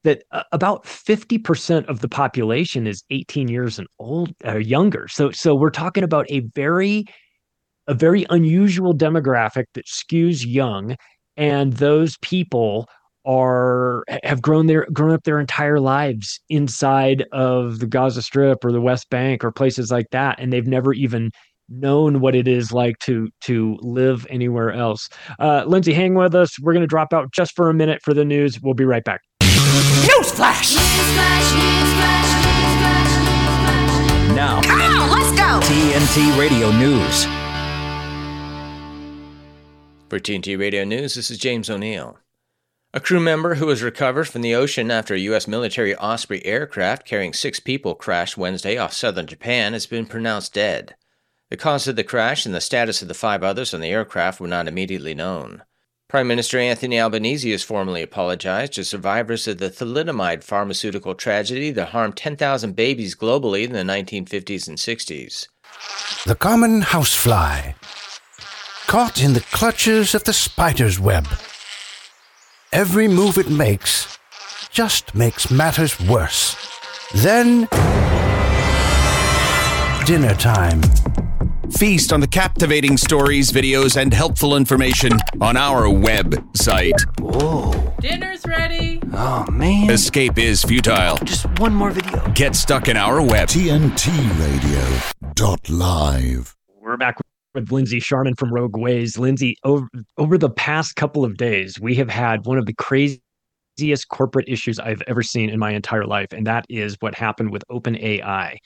[0.02, 5.08] that uh, about 50% of the population is 18 years and old or uh, younger.
[5.08, 7.04] So, so we're talking about a very,
[7.86, 10.96] a very unusual demographic that skews young.
[11.36, 12.88] And those people
[13.26, 18.72] are have grown their grown up their entire lives inside of the Gaza Strip or
[18.72, 21.30] the West Bank or places like that, and they've never even
[21.68, 25.08] known what it is like to to live anywhere else.
[25.38, 26.58] Uh, Lindsey, hang with us.
[26.60, 28.60] We're going to drop out just for a minute for the news.
[28.60, 29.20] We'll be right back.
[29.42, 30.76] Newsflash!
[34.34, 35.60] Now, come on, let's go.
[35.66, 37.49] TNT Radio News.
[40.10, 42.18] For TNT Radio News, this is James O'Neill.
[42.92, 45.46] A crew member who was recovered from the ocean after a U.S.
[45.46, 50.96] military Osprey aircraft carrying six people crashed Wednesday off southern Japan has been pronounced dead.
[51.50, 54.40] The cause of the crash and the status of the five others on the aircraft
[54.40, 55.62] were not immediately known.
[56.08, 61.90] Prime Minister Anthony Albanese has formally apologized to survivors of the thalidomide pharmaceutical tragedy that
[61.90, 65.46] harmed 10,000 babies globally in the 1950s and 60s.
[66.26, 67.74] The common housefly,
[68.90, 71.24] caught in the clutches of the spider's web
[72.72, 74.18] Every move it makes
[74.70, 76.56] just makes matters worse.
[77.14, 77.68] Then,
[80.06, 80.82] dinner time.
[81.70, 87.00] Feast on the captivating stories, videos, and helpful information on our website.
[87.20, 87.94] Whoa.
[88.00, 89.00] Dinner's ready.
[89.12, 89.90] Oh, man.
[89.90, 91.16] Escape is futile.
[91.18, 92.28] Just one more video.
[92.32, 93.48] Get stuck in our web.
[93.48, 94.08] TNT
[94.40, 95.00] Radio.
[95.34, 96.56] Dot live.
[96.80, 97.18] We're back
[97.54, 99.18] with Lindsey Scharmyn from Rogue Ways.
[99.18, 104.08] Lindsey, over, over the past couple of days, we have had one of the craziest
[104.08, 107.64] corporate issues I've ever seen in my entire life, and that is what happened with
[107.70, 108.56] OpenAI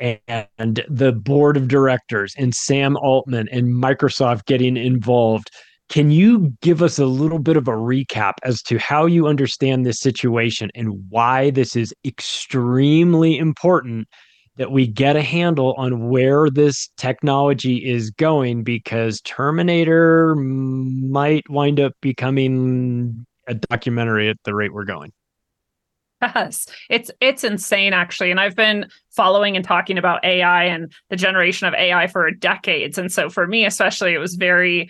[0.00, 5.50] and the board of directors and Sam Altman and Microsoft getting involved.
[5.88, 9.84] Can you give us a little bit of a recap as to how you understand
[9.84, 14.08] this situation and why this is extremely important
[14.56, 21.80] that we get a handle on where this technology is going because Terminator might wind
[21.80, 25.12] up becoming a documentary at the rate we're going.
[26.22, 31.16] Yes, it's it's insane actually, and I've been following and talking about AI and the
[31.16, 34.88] generation of AI for decades, and so for me especially, it was very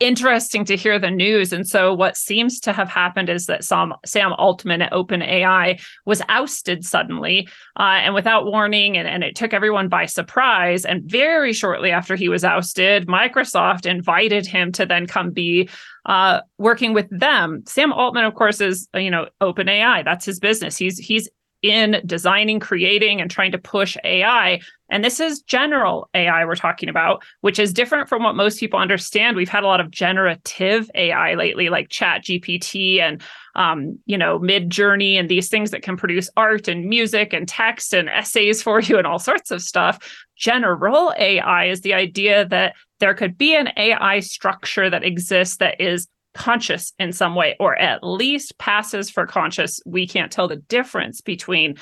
[0.00, 1.52] interesting to hear the news.
[1.52, 6.22] And so, what seems to have happened is that Sam, Sam Altman at OpenAI was
[6.28, 10.84] ousted suddenly uh, and without warning, and, and it took everyone by surprise.
[10.84, 15.68] And very shortly after he was ousted, Microsoft invited him to then come be
[16.06, 17.62] uh, working with them.
[17.66, 20.04] Sam Altman, of course, is you know OpenAI.
[20.04, 20.76] That's his business.
[20.76, 21.28] He's he's
[21.70, 24.60] in designing, creating, and trying to push AI.
[24.88, 28.78] And this is general AI we're talking about, which is different from what most people
[28.78, 29.36] understand.
[29.36, 33.22] We've had a lot of generative AI lately, like Chat GPT and
[33.56, 37.94] um, you know, Midjourney and these things that can produce art and music and text
[37.94, 39.98] and essays for you and all sorts of stuff.
[40.36, 45.80] General AI is the idea that there could be an AI structure that exists that
[45.80, 49.80] is conscious in some way, or at least passes for conscious.
[49.84, 51.76] We can't tell the difference between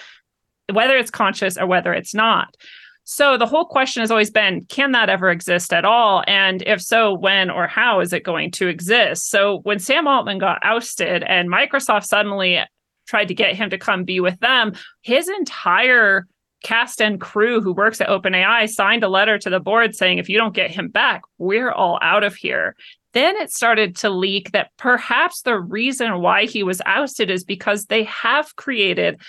[0.73, 2.57] whether it's conscious or whether it's not.
[3.05, 6.25] So the whole question has always been can that ever exist at all?
[6.27, 9.29] And if so, when or how is it going to exist?
[9.29, 12.61] So when Sam Altman got ousted and Microsoft suddenly
[13.07, 16.27] tried to get him to come be with them, his entire
[16.63, 20.31] cast and crew who works at OpenAI signed a letter to the board saying, if
[20.31, 22.75] you don't get him back, we're all out of here.
[23.15, 27.87] Then it started to leak that perhaps the reason why he was ousted is because
[27.87, 29.21] they have created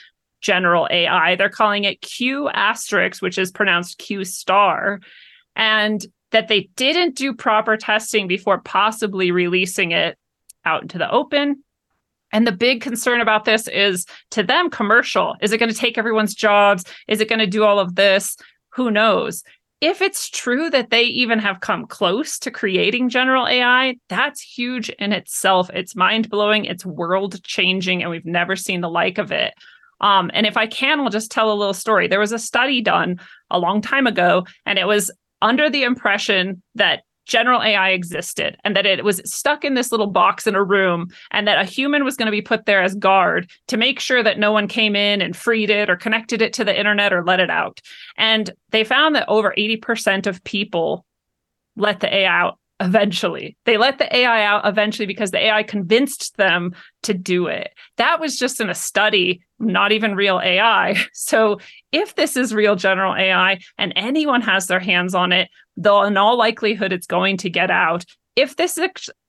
[0.42, 1.36] general AI.
[1.36, 5.00] They're calling it Q asterisk, which is pronounced Q star,
[5.56, 10.18] and that they didn't do proper testing before possibly releasing it
[10.66, 11.64] out into the open.
[12.32, 15.36] And the big concern about this is to them commercial.
[15.42, 16.84] Is it going to take everyone's jobs?
[17.08, 18.36] Is it going to do all of this?
[18.74, 19.44] Who knows?
[19.86, 24.90] If it's true that they even have come close to creating general AI, that's huge
[24.90, 25.70] in itself.
[25.76, 29.54] It's mind blowing, it's world changing, and we've never seen the like of it.
[30.02, 32.08] Um, and if I can, I'll just tell a little story.
[32.08, 33.20] There was a study done
[33.52, 38.76] a long time ago, and it was under the impression that general AI existed and
[38.76, 42.04] that it was stuck in this little box in a room and that a human
[42.04, 44.96] was going to be put there as guard to make sure that no one came
[44.96, 47.82] in and freed it or connected it to the internet or let it out.
[48.18, 51.06] And they found that over 80% of people
[51.76, 53.56] let the AI out eventually.
[53.66, 57.74] They let the AI out eventually because the AI convinced them to do it.
[57.98, 60.98] That was just in a study, not even real AI.
[61.14, 61.60] So
[61.92, 66.18] if this is real general AI and anyone has their hands on it, though in
[66.18, 68.06] all likelihood it's going to get out.
[68.36, 68.78] If this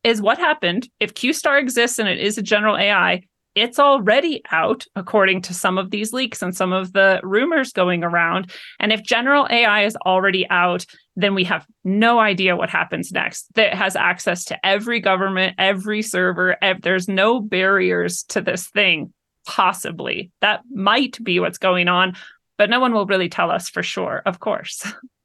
[0.03, 3.23] is what happened, if QStar exists and it is a general AI,
[3.57, 8.05] it's already out according to some of these leaks and some of the rumors going
[8.05, 8.53] around.
[8.79, 10.85] And if general AI is already out,
[11.17, 13.47] then we have no idea what happens next.
[13.55, 16.63] That has access to every government, every server.
[16.63, 19.15] Ev- there's no barriers to this thing,
[19.47, 20.31] possibly.
[20.43, 22.15] That might be what's going on,
[22.59, 24.87] but no one will really tell us for sure, of course.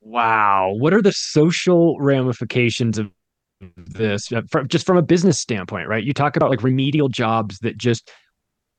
[0.00, 0.74] Wow.
[0.78, 3.10] What are the social ramifications of
[3.76, 6.02] this uh, from, just from a business standpoint, right?
[6.02, 8.10] You talk about like remedial jobs that just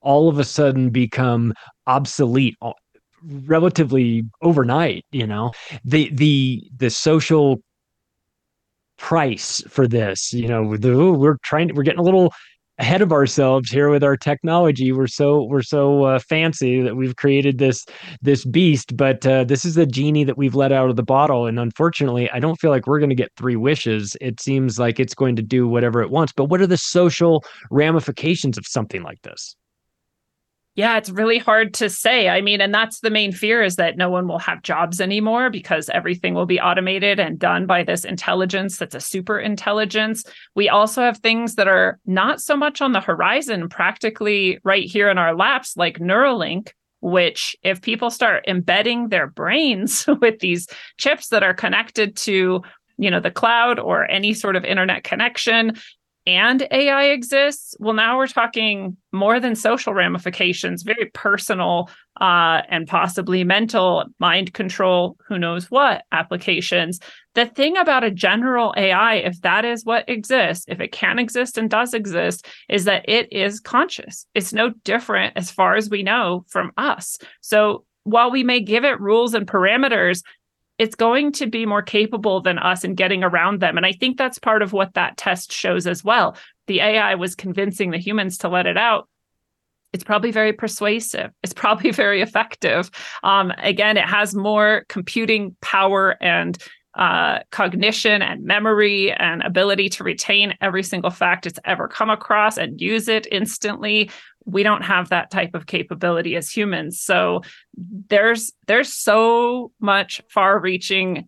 [0.01, 1.53] all of a sudden become
[1.85, 2.55] obsolete
[3.23, 5.51] relatively overnight, you know.
[5.85, 7.61] The the the social
[8.97, 12.33] price for this, you know, the, we're trying to, we're getting a little
[12.81, 14.91] ahead of ourselves here with our technology.
[14.91, 17.85] We're so we're so uh, fancy that we've created this
[18.23, 21.45] this beast, but uh, this is a genie that we've let out of the bottle.
[21.45, 24.17] And unfortunately, I don't feel like we're going to get three wishes.
[24.19, 26.33] It seems like it's going to do whatever it wants.
[26.35, 29.55] But what are the social ramifications of something like this?
[30.75, 32.29] Yeah, it's really hard to say.
[32.29, 35.49] I mean, and that's the main fear is that no one will have jobs anymore
[35.49, 40.23] because everything will be automated and done by this intelligence that's a super intelligence.
[40.55, 45.09] We also have things that are not so much on the horizon, practically right here
[45.09, 46.69] in our laps, like Neuralink,
[47.01, 52.61] which if people start embedding their brains with these chips that are connected to
[52.97, 55.73] you know the cloud or any sort of internet connection
[56.27, 62.87] and AI exists, well, now we're talking more than social ramifications, very personal uh, and
[62.87, 66.99] possibly mental, mind control, who knows what applications.
[67.33, 71.57] The thing about a general AI, if that is what exists, if it can exist
[71.57, 74.27] and does exist, is that it is conscious.
[74.35, 77.17] It's no different, as far as we know, from us.
[77.41, 80.23] So while we may give it rules and parameters,
[80.81, 83.77] it's going to be more capable than us in getting around them.
[83.77, 86.35] And I think that's part of what that test shows as well.
[86.65, 89.07] The AI was convincing the humans to let it out.
[89.93, 91.29] It's probably very persuasive.
[91.43, 92.89] It's probably very effective.
[93.21, 96.57] Um, again, it has more computing power and
[96.95, 102.57] uh, cognition and memory and ability to retain every single fact it's ever come across
[102.57, 104.09] and use it instantly
[104.45, 107.41] we don't have that type of capability as humans so
[108.09, 111.27] there's there's so much far reaching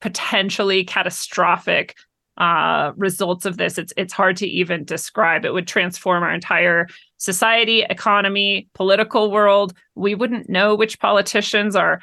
[0.00, 1.96] potentially catastrophic
[2.38, 6.88] uh, results of this it's it's hard to even describe it would transform our entire
[7.18, 12.00] society economy political world we wouldn't know which politicians are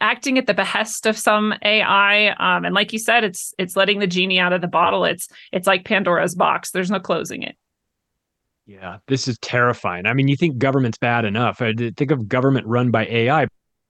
[0.00, 2.28] acting at the behest of some AI.
[2.28, 5.04] Um, and like you said, it's it's letting the genie out of the bottle.
[5.04, 6.70] It's it's like Pandora's box.
[6.70, 7.56] There's no closing it.
[8.70, 10.06] Yeah, this is terrifying.
[10.06, 11.60] I mean, you think government's bad enough.
[11.60, 13.48] I think of government run by AI.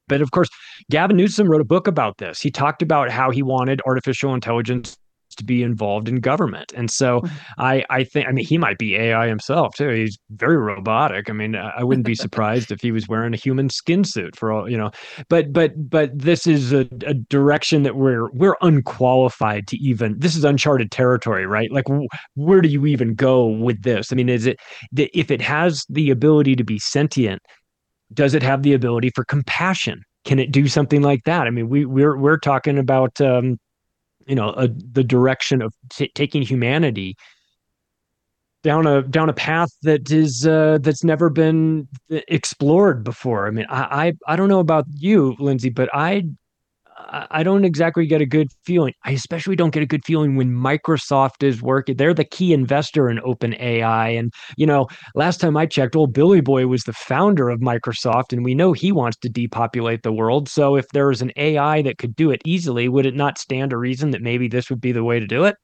[0.09, 0.49] But of course,
[0.91, 2.41] Gavin Newsom wrote a book about this.
[2.41, 4.97] He talked about how he wanted artificial intelligence
[5.37, 6.73] to be involved in government.
[6.75, 7.35] And so mm-hmm.
[7.59, 9.89] I I think I mean he might be AI himself too.
[9.89, 11.31] He's very robotic.
[11.31, 14.53] I mean I wouldn't be surprised if he was wearing a human skin suit for
[14.53, 14.91] all, you know.
[15.29, 20.37] But but but this is a, a direction that we're we're unqualified to even this
[20.37, 21.71] is uncharted territory, right?
[21.71, 21.87] Like
[22.35, 24.13] where do you even go with this?
[24.13, 24.59] I mean is it
[24.93, 27.41] that if it has the ability to be sentient,
[28.13, 30.03] does it have the ability for compassion?
[30.25, 31.47] Can it do something like that?
[31.47, 33.59] I mean, we we're we're talking about um,
[34.31, 37.17] you know a, the direction of t- taking humanity
[38.63, 43.47] down a down a path that is uh, that's never been explored before.
[43.47, 46.25] I mean, I, I I don't know about you, Lindsey, but I
[47.09, 48.95] I don't exactly get a good feeling.
[49.05, 51.97] I especially don't get a good feeling when Microsoft is working.
[51.97, 54.19] They're the key investor in OpenAI.
[54.19, 58.33] And, you know, last time I checked, old Billy Boy was the founder of Microsoft,
[58.33, 60.49] and we know he wants to depopulate the world.
[60.49, 63.73] So if there was an AI that could do it easily, would it not stand
[63.73, 65.57] a reason that maybe this would be the way to do it?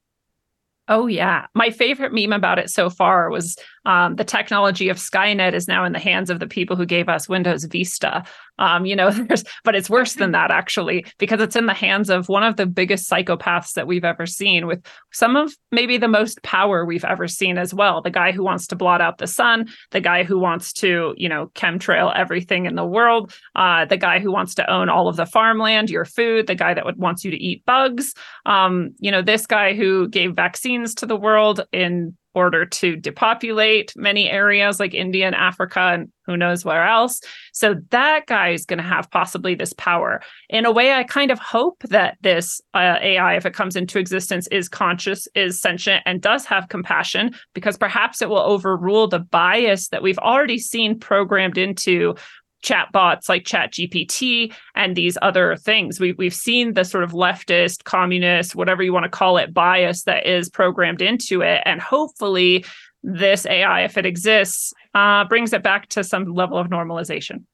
[0.89, 1.47] Oh, yeah.
[1.55, 3.57] My favorite meme about it so far was
[3.87, 7.09] um, the technology of Skynet is now in the hands of the people who gave
[7.09, 8.25] us Windows Vista.
[8.59, 9.13] Um, you know,
[9.65, 12.67] but it's worse than that actually, because it's in the hands of one of the
[12.67, 17.29] biggest psychopaths that we've ever seen, with some of maybe the most power we've ever
[17.29, 18.03] seen as well.
[18.03, 21.29] The guy who wants to blot out the sun, the guy who wants to, you
[21.29, 25.17] know, chemtrail everything in the world, uh, the guy who wants to own all of
[25.17, 28.15] the farmland, your food, the guy that would wants you to eat bugs.
[28.47, 33.93] Um, you know, this guy who gave vaccines to the world in order to depopulate
[33.97, 37.21] many areas like India and Africa and who knows where else.
[37.53, 40.21] So that guy is going to have possibly this power.
[40.51, 43.99] In a way, I kind of hope that this uh, AI, if it comes into
[43.99, 49.21] existence, is conscious, is sentient, and does have compassion, because perhaps it will overrule the
[49.21, 52.15] bias that we've already seen programmed into
[52.63, 56.01] chatbots like ChatGPT and these other things.
[56.01, 60.03] We, we've seen the sort of leftist, communist, whatever you want to call it, bias
[60.05, 61.63] that is programmed into it.
[61.65, 62.65] And hopefully,
[63.03, 67.45] this AI, if it exists, uh, brings it back to some level of normalization.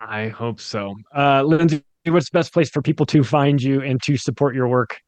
[0.00, 0.94] I hope so.
[1.14, 4.66] Uh, Lindsey, what's the best place for people to find you and to support your
[4.68, 4.98] work?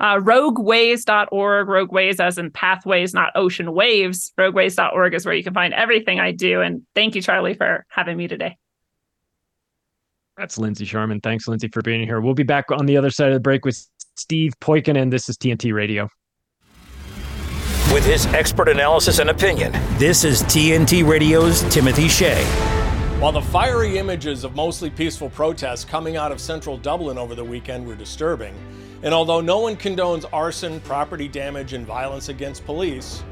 [0.00, 4.32] Uh, rogueways.org, rogueways as in pathways, not ocean waves.
[4.38, 6.62] Rogueways.org is where you can find everything I do.
[6.62, 8.56] And thank you, Charlie, for having me today.
[10.38, 11.22] That's Lindsey Scharmyn.
[11.22, 12.20] Thanks, Lindsey, for being here.
[12.20, 13.86] We'll be back on the other side of the break with
[14.16, 16.08] Steve Poikonen, and This is TNT Radio.
[17.92, 22.79] With his expert analysis and opinion, this is TNT Radio's Timothy Shea.
[23.20, 27.44] While the fiery images of mostly peaceful protests coming out of central Dublin over the
[27.44, 28.54] weekend were disturbing,
[29.02, 33.22] and although no one condones arson, property damage, and violence against police,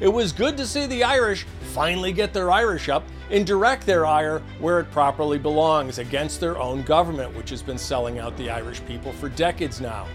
[0.00, 4.04] it was good to see the Irish finally get their Irish up and direct their
[4.04, 8.50] ire where it properly belongs against their own government, which has been selling out the
[8.50, 10.08] Irish people for decades now.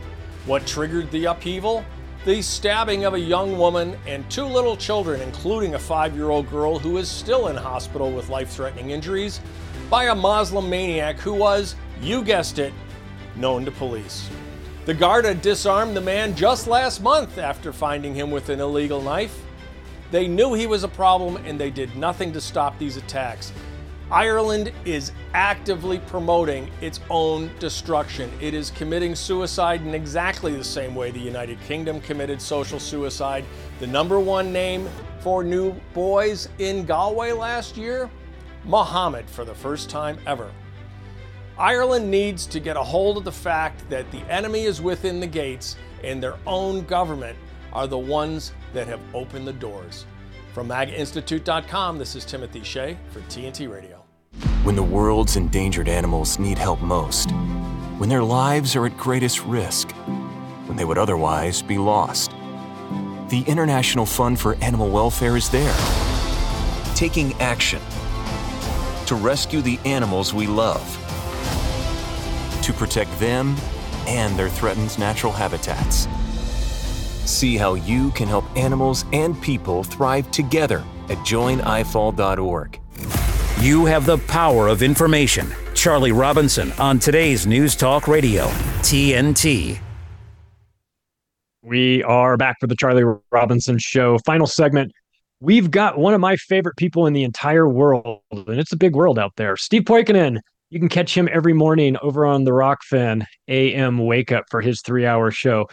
[0.46, 1.86] What triggered the upheaval?
[2.26, 6.50] The stabbing of a young woman and two little children, including a five year old
[6.50, 9.42] girl who is still in hospital with life threatening injuries,
[9.90, 12.74] by a Muslim maniac who was, you guessed it,
[13.36, 14.30] known to police.
[14.86, 19.38] The Garda disarmed the man just last month after finding him with an illegal knife.
[20.10, 23.52] They knew he was a problem and they did nothing to stop these attacks.
[24.14, 28.32] Ireland is actively promoting its own destruction.
[28.40, 33.44] It is committing suicide in exactly the same way the United Kingdom committed social suicide.
[33.80, 34.88] The number one name
[35.22, 38.08] for new boys in Galway last year?
[38.66, 40.52] Muhammad for the first time ever.
[41.58, 45.28] Ireland needs to get a hold of the fact that the enemy is within the
[45.28, 47.36] gates and their own government
[47.72, 50.06] are the ones that have opened the doors.
[50.54, 54.03] From MAGAInstitute.com, this is Timothy Shea for TNT Radio.
[54.64, 57.32] When the world's endangered animals need help most,
[57.98, 59.92] when their lives are at greatest risk,
[60.68, 62.32] when they would otherwise be lost,
[63.28, 65.76] the International Fund for Animal Welfare is there,
[66.96, 67.82] taking action
[69.06, 70.82] to rescue the animals we love
[72.64, 73.58] to protect them
[74.08, 76.08] and their threatened natural habitats.
[77.30, 82.80] See how you can help animals and people thrive together at joinifaw.org.
[83.60, 85.48] You have the power of information.
[85.74, 88.46] Charlie Robinson on today's News Talk Radio,
[88.82, 89.80] TNT.
[91.62, 94.18] We are back for the Charlie Robinson Show.
[94.26, 94.92] Final segment.
[95.40, 98.96] We've got one of my favorite people in the entire world, and it's a big
[98.96, 99.56] world out there.
[99.56, 100.40] Steve Poikonen
[100.74, 104.82] you can catch him every morning over on the Rokfin AM Wake Up for his
[104.82, 105.68] three hour show.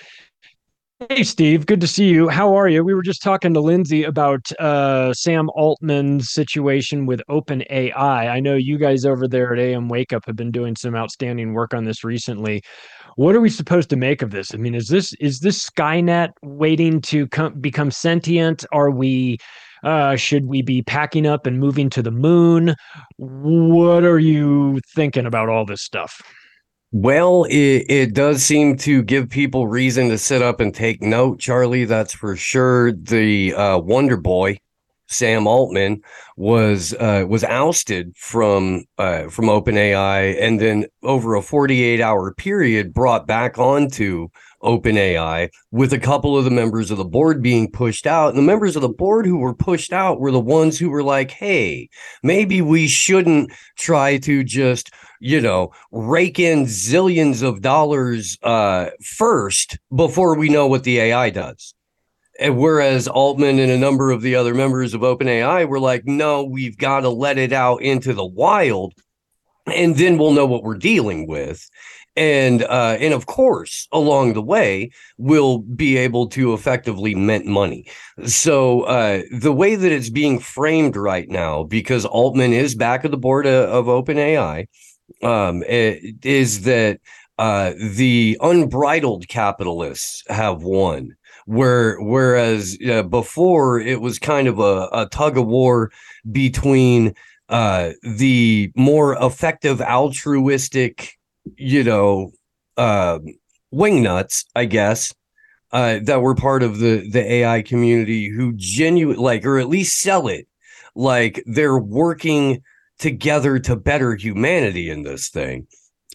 [1.09, 2.28] Hey, Steve, good to see you.
[2.28, 2.84] How are you?
[2.84, 7.94] We were just talking to Lindsey about uh, Sam Altman's situation with OpenAI.
[7.96, 11.55] I know you guys over there at AM Wake Up have been doing some outstanding
[11.55, 12.62] work on this recently.
[13.16, 14.53] What are we supposed to make of this?
[14.53, 18.66] I mean, is this is this Skynet waiting to come, become sentient?
[18.70, 19.38] Are we
[19.82, 22.74] uh, should we be packing up and moving to the moon?
[23.16, 26.20] What are you thinking about all this stuff?
[26.93, 31.38] Well, it, it does seem to give people reason to sit up and take note,
[31.38, 31.84] Charlie.
[31.84, 32.91] That's for sure.
[32.93, 34.59] The uh, Wonder Boy,
[35.07, 36.03] Sam Altman,
[36.36, 42.93] was uh, was ousted from uh, from OpenAI, and then over a 48 hour period,
[42.93, 44.26] brought back onto
[44.62, 48.30] OpenAI, with a couple of the members of the board being pushed out.
[48.30, 51.03] And the members of the board who were pushed out were the ones who were
[51.05, 51.88] like, hey,
[52.22, 54.91] maybe we shouldn't try to just,
[55.21, 61.31] you know, rake in zillions of dollars uh, first before we know what the AI
[61.31, 61.75] does.
[62.41, 66.43] And whereas Altman and a number of the other members of OpenAI were like, no,
[66.43, 68.95] we've got to let it out into the wild
[69.66, 71.68] and then we'll know what we're dealing with
[72.16, 77.87] and uh, and of course along the way we'll be able to effectively mint money
[78.27, 83.11] so uh, the way that it's being framed right now because altman is back at
[83.11, 84.66] the board of, of openai
[85.23, 87.01] um, is that
[87.39, 91.16] uh, the unbridled capitalists have won.
[91.47, 95.91] Where whereas uh, before it was kind of a, a tug of war
[96.31, 97.14] between
[97.49, 101.18] uh, the more effective altruistic
[101.57, 102.33] you know,
[102.77, 103.18] uh,
[103.73, 105.14] wingnuts, I guess,
[105.73, 110.01] uh, that were part of the the AI community who genuine like, or at least
[110.01, 110.47] sell it
[110.95, 112.62] like they're working
[113.01, 115.66] together to better humanity in this thing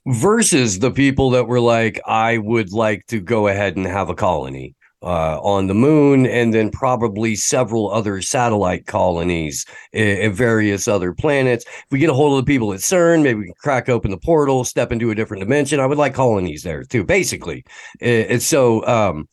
[0.08, 4.16] versus the people that were like, I would like to go ahead and have a
[4.16, 11.14] colony uh, on the moon, and then probably several other satellite colonies in, various other
[11.14, 11.64] planets.
[11.68, 14.10] If we get a hold of the people at CERN, maybe we can crack open
[14.10, 15.80] the portal, step into a different dimension.
[15.80, 17.64] I would like colonies there too, basically.
[18.02, 19.28] And so, um,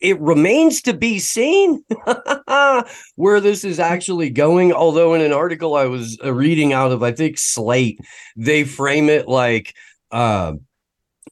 [0.00, 1.84] it remains to be seen
[3.16, 4.72] where this is actually going.
[4.72, 7.98] Although, in an article I was uh, reading out of, I think Slate,
[8.36, 9.74] they frame it like
[10.10, 10.52] uh,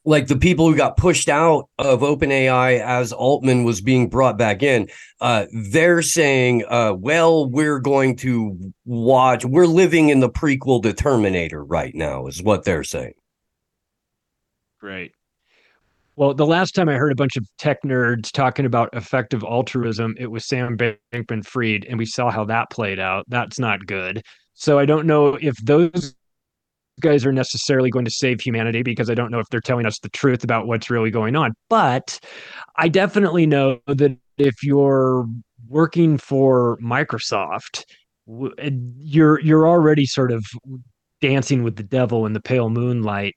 [0.07, 4.63] like the people who got pushed out of OpenAI as Altman was being brought back
[4.63, 4.87] in,
[5.19, 10.93] uh, they're saying, uh, well, we're going to watch, we're living in the prequel to
[10.93, 13.15] Terminator right now, is what they're saying.
[14.79, 15.11] Great.
[16.17, 20.15] Well, the last time I heard a bunch of tech nerds talking about effective altruism,
[20.19, 23.25] it was Sam Bankman Fried, and we saw how that played out.
[23.27, 24.23] That's not good.
[24.55, 26.15] So I don't know if those
[27.01, 29.99] guys are necessarily going to save humanity because I don't know if they're telling us
[29.99, 31.53] the truth about what's really going on.
[31.69, 32.19] But
[32.77, 35.27] I definitely know that if you're
[35.67, 37.83] working for Microsoft,
[38.25, 40.43] you're you're already sort of
[41.21, 43.35] dancing with the devil in the pale moonlight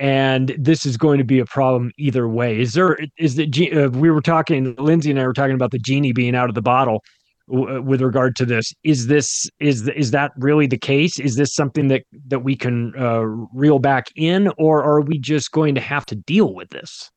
[0.00, 2.58] and this is going to be a problem either way.
[2.58, 5.78] Is there is that uh, we were talking lindsey and i were talking about the
[5.78, 7.04] genie being out of the bottle
[7.52, 8.72] uh, with regard to this.
[8.82, 11.20] Is this is is that really the case?
[11.20, 13.20] Is this something that that we can uh,
[13.52, 17.10] reel back in or are we just going to have to deal with this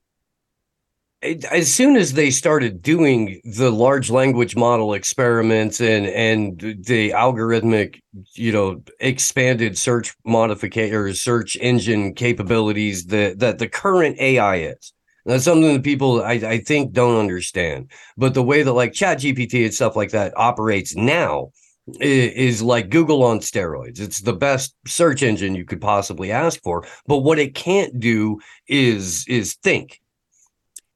[1.52, 8.02] as soon as they started doing the large language model experiments and and the algorithmic
[8.34, 14.94] you know expanded search modification search engine capabilities that that the current ai is
[15.26, 17.92] that's something that people I, I think don't understand.
[18.18, 21.52] But the way that like Chat GPT and stuff like that operates now
[22.00, 24.00] is like Google on steroids.
[24.00, 26.86] It's the best search engine you could possibly ask for.
[27.08, 30.02] But what it can't do is is think.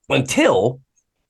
[0.09, 0.81] Until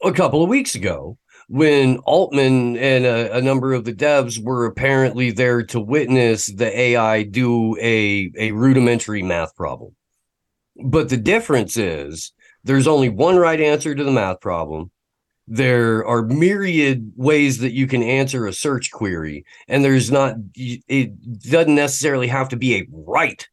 [0.03, 1.17] a couple of weeks ago,
[1.49, 6.78] when Altman and a, a, number of the devs were apparently there to witness the
[6.78, 9.95] AI do a, a rudimentary math problem.
[10.84, 14.91] But the difference is there's only one right answer to the math problem.
[15.47, 21.41] There are myriad ways that you can answer a search query, and there's not, it
[21.49, 23.47] doesn't necessarily have to be a right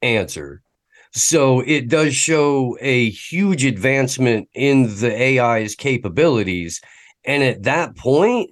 [0.00, 0.62] answer.
[1.14, 6.80] So it does show a huge advancement in the AI's capabilities.
[7.24, 8.50] And at that point,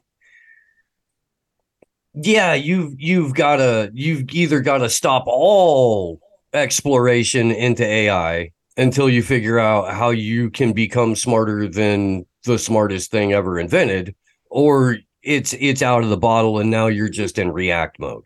[2.14, 6.20] yeah, you've you've gotta you've either gotta stop all
[6.52, 13.10] exploration into AI until you figure out how you can become smarter than the smartest
[13.10, 14.14] thing ever invented
[14.50, 18.24] or it's it's out of the bottle and now you're just in react mode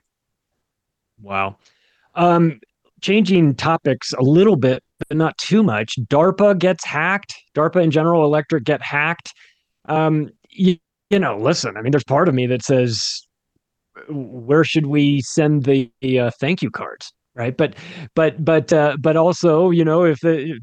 [1.21, 1.57] wow
[2.15, 2.61] um
[3.07, 5.97] changing topics a little bit but not too much.
[6.07, 7.35] Darpa gets hacked.
[7.55, 9.33] Darpa and general electric get hacked.
[9.89, 10.77] Um you,
[11.11, 13.27] you know listen i mean there's part of me that says
[14.09, 15.91] where should we send the
[16.21, 17.13] uh, thank you cards?
[17.35, 17.57] Right?
[17.57, 17.75] But
[18.15, 20.59] but but uh, but also you know if the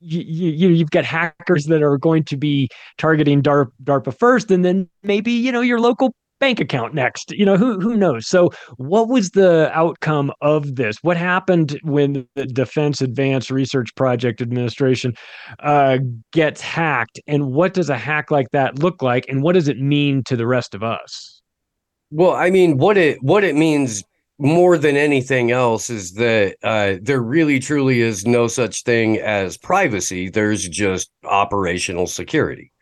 [0.00, 4.64] you, you you've got hackers that are going to be targeting DARPA, DARPA first, and
[4.64, 7.30] then maybe you know your local bank account next.
[7.30, 8.26] You know who who knows.
[8.26, 10.96] So, what was the outcome of this?
[11.02, 15.14] What happened when the Defense Advanced Research Project Administration
[15.60, 15.98] uh,
[16.32, 19.78] gets hacked, and what does a hack like that look like, and what does it
[19.78, 21.40] mean to the rest of us?
[22.10, 24.02] Well, I mean, what it what it means
[24.38, 29.58] more than anything else is that uh, there really truly is no such thing as
[29.58, 30.30] privacy.
[30.30, 32.72] There's just operational security.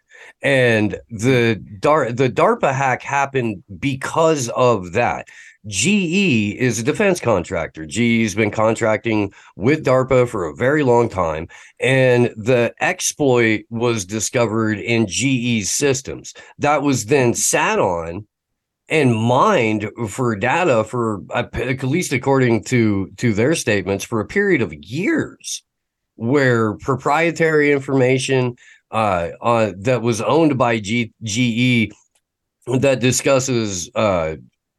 [0.41, 5.29] And the Dar- the DARPA hack happened because of that.
[5.67, 7.85] GE is a defense contractor.
[7.85, 11.49] GE's been contracting with DARPA for a very long time,
[11.81, 16.33] and the exploit was discovered in GE's systems.
[16.59, 18.27] That was then sat on
[18.89, 24.27] and mined for data for uh, at least according to to their statements for a
[24.27, 25.63] period of years
[26.15, 28.57] where proprietary information
[28.91, 31.93] uh, uh, that was owned by G- GE
[32.67, 34.37] that discusses uh,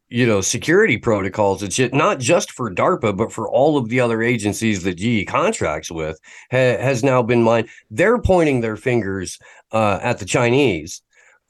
[0.10, 4.00] you know security protocols and shit not just for darpa but for all of the
[4.00, 6.20] other agencies that ge contracts with
[6.52, 9.40] ha- has now been mined they're pointing their fingers
[9.72, 11.02] uh, at the chinese.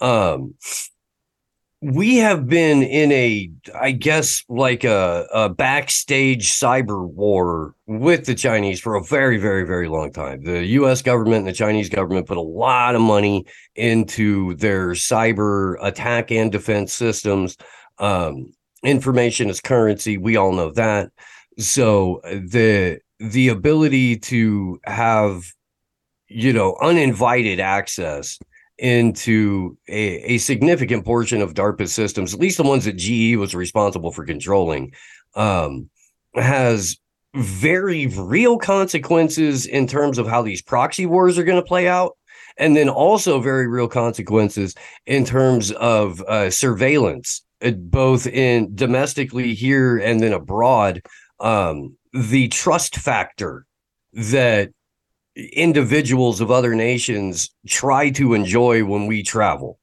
[0.02, 0.54] Um,
[1.82, 8.36] we have been in a i guess like a, a backstage cyber war with the
[8.36, 10.44] chinese for a very very very long time.
[10.44, 15.76] The us government and the chinese government put a lot of money into their cyber
[15.82, 17.56] attack and defense systems.
[17.98, 18.52] Um,
[18.84, 20.18] information is currency.
[20.18, 21.12] We all know that.
[21.58, 25.44] So the the ability to have
[26.28, 28.38] you know uninvited access
[28.80, 33.54] into a, a significant portion of DARPA systems, at least the ones that GE was
[33.54, 34.94] responsible for controlling,
[35.36, 35.90] um,
[36.36, 36.98] has
[37.36, 42.14] very real consequences in terms of how these proxy wars are going to play out.
[42.58, 44.76] And then also very real consequences
[45.06, 51.02] in terms of uh, surveillance, uh, both in domestically here and then abroad.
[51.40, 53.66] Um, the trust factor
[54.12, 54.72] that
[55.36, 59.80] individuals of other nations try to enjoy when we travel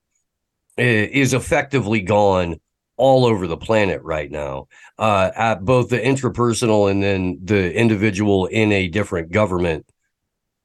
[0.76, 2.56] is effectively gone
[2.98, 4.66] all over the planet right now
[4.98, 9.86] uh, at both the intrapersonal and then the individual in a different government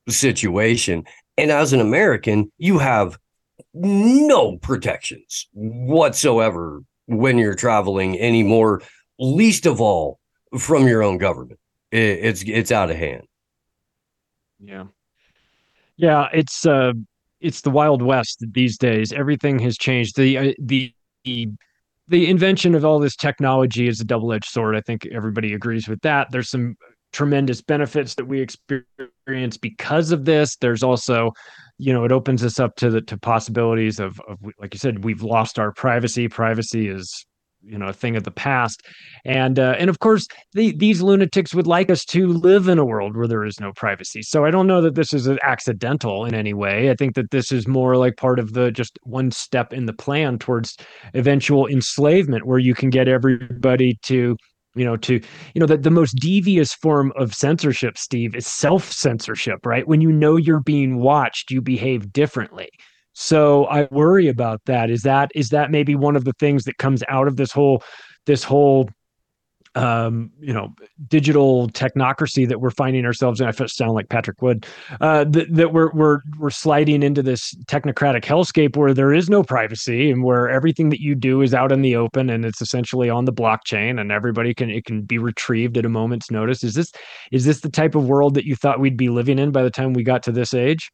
[0.07, 1.03] situation.
[1.37, 3.17] And as an american you have
[3.73, 8.81] no protections whatsoever when you're traveling anymore
[9.19, 10.19] least of all
[10.57, 11.59] from your own government.
[11.91, 13.23] It's it's out of hand
[14.63, 14.85] yeah.
[15.97, 16.93] Yeah, it's uh
[17.39, 19.11] it's the wild west these days.
[19.11, 20.15] Everything has changed.
[20.15, 20.93] The uh, the
[21.23, 21.49] the
[22.07, 24.75] the invention of all this technology is a double-edged sword.
[24.75, 26.27] I think everybody agrees with that.
[26.31, 26.75] There's some
[27.13, 30.55] tremendous benefits that we experience because of this.
[30.57, 31.31] There's also,
[31.77, 35.03] you know, it opens us up to the to possibilities of, of like you said,
[35.03, 36.27] we've lost our privacy.
[36.27, 37.25] Privacy is
[37.63, 38.81] you know a thing of the past.
[39.25, 42.85] And uh, and of course the, these lunatics would like us to live in a
[42.85, 44.21] world where there is no privacy.
[44.21, 46.89] So i don't know that this is accidental in any way.
[46.89, 49.93] I think that this is more like part of the just one step in the
[49.93, 50.77] plan towards
[51.13, 54.35] eventual enslavement where you can get everybody to
[54.75, 55.15] you know to
[55.53, 59.87] you know that the most devious form of censorship steve is self censorship right?
[59.87, 62.69] When you know you're being watched you behave differently
[63.13, 64.89] so I worry about that.
[64.89, 67.83] Is that is that maybe one of the things that comes out of this whole
[68.25, 68.89] this whole
[69.75, 70.73] um, you know,
[71.07, 73.47] digital technocracy that we're finding ourselves in.
[73.47, 74.65] I sound like Patrick Wood.
[74.99, 79.43] Uh, that, that we're we're we're sliding into this technocratic hellscape where there is no
[79.43, 83.09] privacy and where everything that you do is out in the open and it's essentially
[83.09, 86.63] on the blockchain and everybody can it can be retrieved at a moment's notice.
[86.63, 86.91] Is this
[87.31, 89.71] is this the type of world that you thought we'd be living in by the
[89.71, 90.91] time we got to this age?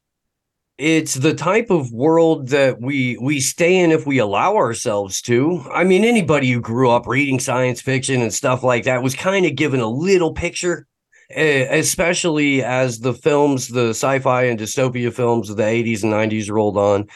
[0.77, 5.65] It's the type of world that we we stay in if we allow ourselves to.
[5.71, 9.45] I mean anybody who grew up reading science fiction and stuff like that was kind
[9.45, 10.87] of given a little picture
[11.35, 16.77] especially as the films the sci-fi and dystopia films of the 80s and 90s rolled
[16.77, 17.07] on.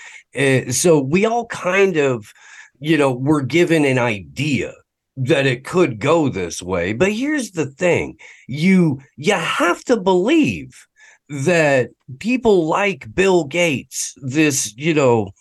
[0.74, 2.34] So we all kind of
[2.80, 4.74] you know were given an idea
[5.18, 6.94] that it could go this way.
[6.94, 8.18] But here's the thing.
[8.48, 10.88] You you have to believe
[11.32, 15.32] that people like Bill Gates, this, you know,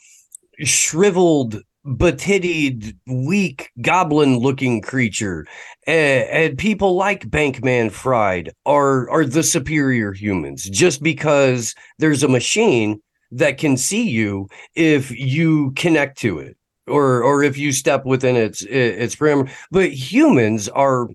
[0.61, 5.47] shriveled, betitted, weak, goblin looking creature,
[5.87, 10.65] and, and people like Bankman Fried are, are the superior humans.
[10.71, 13.01] Just because there's a machine
[13.33, 18.35] that can see you if you connect to it or or if you step within
[18.35, 21.09] its its parameter but humans are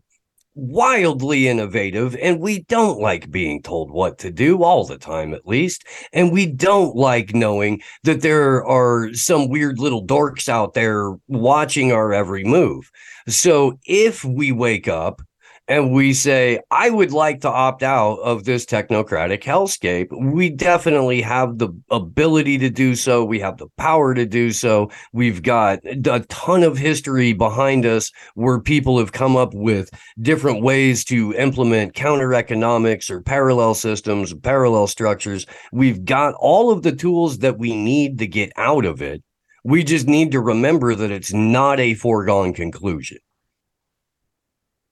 [0.55, 5.45] wildly innovative and we don't like being told what to do all the time at
[5.45, 5.85] least.
[6.13, 11.91] And we don't like knowing that there are some weird little dorks out there watching
[11.91, 12.89] our every move.
[13.27, 15.21] So if we wake up
[15.67, 21.21] and we say, I would like to opt out of this technocratic hellscape, we definitely
[21.21, 23.25] have the ability to do so.
[23.25, 24.91] We have the power to do so.
[25.11, 29.89] We've got a ton of history behind us where people have come up with
[30.21, 35.47] different ways to implement counter economics or parallel systems, parallel structures.
[35.71, 39.23] We've got all of the tools that we need to get out of it.
[39.63, 43.17] We just need to remember that it's not a foregone conclusion.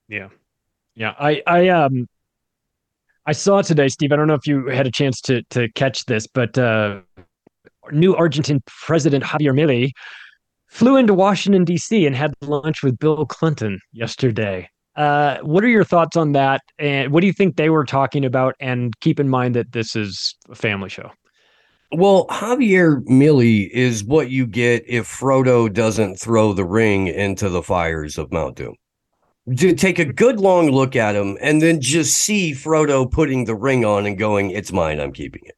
[0.08, 0.30] Yeah.
[0.96, 2.08] Yeah, I I um
[3.26, 4.12] I saw today, Steve.
[4.12, 7.02] I don't know if you had a chance to to catch this, but uh
[7.92, 9.92] new Argentine President Javier Milei
[10.68, 12.06] flew into Washington D.C.
[12.06, 14.68] and had lunch with Bill Clinton yesterday.
[14.96, 16.62] Uh, what are your thoughts on that?
[16.78, 18.56] And what do you think they were talking about?
[18.60, 21.12] And keep in mind that this is a family show.
[21.92, 27.62] Well, Javier Milei is what you get if Frodo doesn't throw the ring into the
[27.62, 28.76] fires of Mount Doom.
[29.58, 33.56] To take a good long look at him and then just see Frodo putting the
[33.56, 35.02] ring on and going, "It's mine.
[35.02, 35.56] I'm keeping it."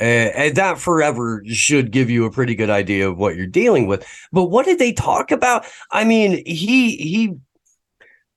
[0.00, 3.88] Uh, and that forever should give you a pretty good idea of what you're dealing
[3.88, 4.06] with.
[4.30, 5.66] But what did they talk about?
[5.90, 7.34] I mean, he he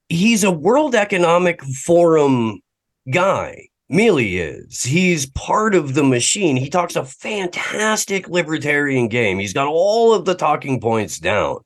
[0.09, 2.61] he's a World Economic Forum
[3.11, 3.67] guy.
[3.91, 4.83] Milei is.
[4.83, 6.55] He's part of the machine.
[6.55, 9.37] He talks a fantastic libertarian game.
[9.37, 11.57] He's got all of the talking points down.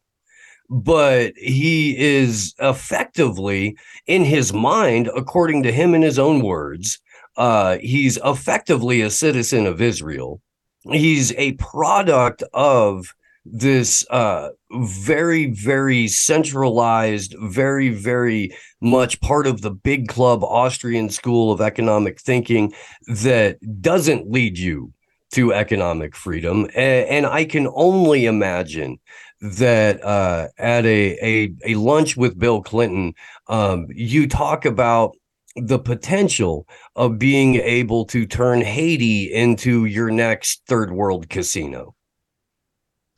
[0.69, 6.99] But he is effectively, in his mind, according to him in his own words,
[7.37, 10.41] uh, he's effectively a citizen of Israel.
[10.83, 13.13] He's a product of
[13.45, 21.51] this uh, very, very centralized, very, very much part of the big club Austrian school
[21.51, 22.73] of economic thinking
[23.07, 24.91] that doesn't lead you
[25.33, 26.65] to economic freedom.
[26.75, 28.99] And, and I can only imagine
[29.41, 33.13] that uh, at a, a, a lunch with Bill Clinton,
[33.47, 35.15] um, you talk about
[35.55, 41.95] the potential of being able to turn Haiti into your next third world casino.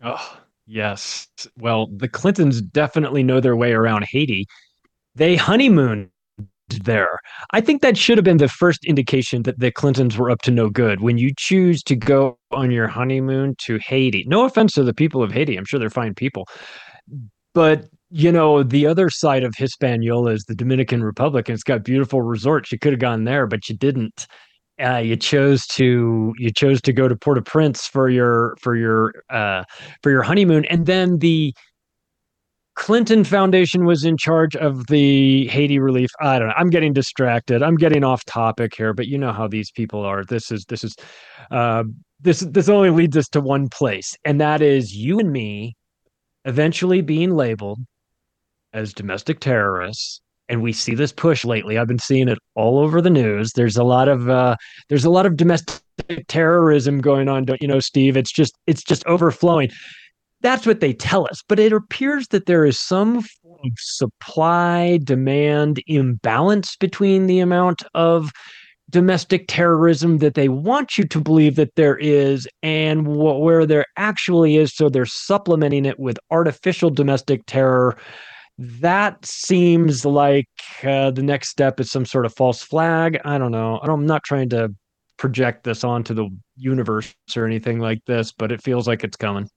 [0.03, 1.27] Oh, yes.
[1.57, 4.45] Well, the Clintons definitely know their way around Haiti.
[5.15, 6.09] They honeymooned
[6.69, 7.19] there.
[7.51, 10.51] I think that should have been the first indication that the Clintons were up to
[10.51, 11.01] no good.
[11.01, 15.23] When you choose to go on your honeymoon to Haiti, no offense to the people
[15.23, 16.47] of Haiti, I'm sure they're fine people.
[17.53, 21.83] But you know, the other side of Hispaniola is the Dominican Republic, and it's got
[21.83, 22.71] beautiful resorts.
[22.71, 24.27] You could have gone there, but you didn't
[24.83, 29.63] uh, you chose to you chose to go to Port-au-Prince for your for your uh,
[30.03, 31.53] for your honeymoon, and then the
[32.77, 36.11] Clinton Foundation was in charge of the Haiti relief.
[36.21, 36.53] I don't know.
[36.55, 37.63] I'm getting distracted.
[37.63, 40.23] I'm getting off topic here, but you know how these people are.
[40.23, 40.95] This is this is
[41.49, 41.83] uh,
[42.21, 45.75] this this only leads us to one place, and that is you and me
[46.45, 47.79] eventually being labeled
[48.73, 51.77] as domestic terrorists and we see this push lately.
[51.77, 53.51] I've been seeing it all over the news.
[53.53, 54.55] There's a lot of uh,
[54.89, 55.81] there's a lot of domestic
[56.27, 57.45] terrorism going on.
[57.45, 58.15] Don't you know, Steve?
[58.15, 59.69] It's just it's just overflowing.
[60.47, 61.43] That's what they tell us.
[61.45, 63.25] But it appears that there is some
[63.77, 68.31] supply demand imbalance between the amount of
[68.89, 73.83] domestic terrorism that they want you to believe that there is and wh- where there
[73.97, 77.97] actually is so they're supplementing it with artificial domestic terror
[78.57, 80.47] that seems like
[80.81, 83.19] uh, the next step is some sort of false flag.
[83.25, 83.81] I don't know.
[83.83, 84.73] I'm not trying to
[85.17, 89.49] project this onto the universe or anything like this, but it feels like it's coming.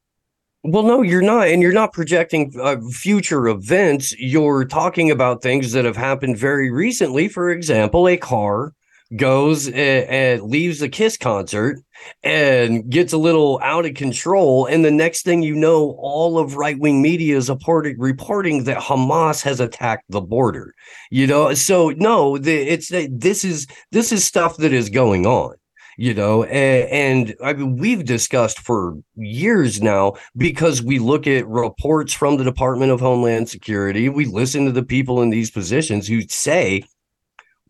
[0.63, 1.49] Well, no, you're not.
[1.49, 4.15] And you're not projecting uh, future events.
[4.19, 7.29] You're talking about things that have happened very recently.
[7.29, 8.75] For example, a car
[9.17, 11.79] goes and, and, leaves a Kiss concert
[12.23, 14.67] and gets a little out of control.
[14.67, 18.79] And the next thing you know, all of right wing media is reporting, reporting that
[18.79, 20.75] Hamas has attacked the border.
[21.11, 25.27] You know, so no, the, it's eh, this is this is stuff that is going
[25.27, 25.55] on.
[26.01, 31.47] You know, and, and I mean, we've discussed for years now because we look at
[31.47, 34.09] reports from the Department of Homeland Security.
[34.09, 36.85] We listen to the people in these positions who say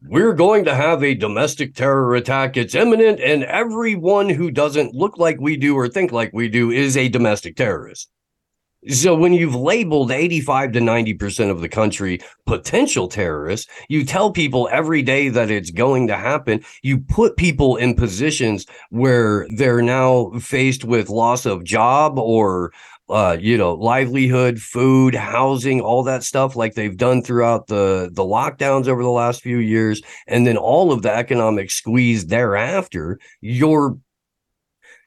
[0.05, 2.57] we're going to have a domestic terror attack.
[2.57, 6.71] It's imminent, and everyone who doesn't look like we do or think like we do
[6.71, 8.13] is a domestic terrorist.
[8.89, 14.71] So when you've labeled 85 to 90% of the country potential terrorists, you tell people
[14.73, 16.65] every day that it's going to happen.
[16.83, 22.73] You put people in positions where they're now faced with loss of job or
[23.11, 28.23] uh, you know, livelihood, food, housing, all that stuff, like they've done throughout the the
[28.23, 33.99] lockdowns over the last few years, and then all of the economic squeeze thereafter, you're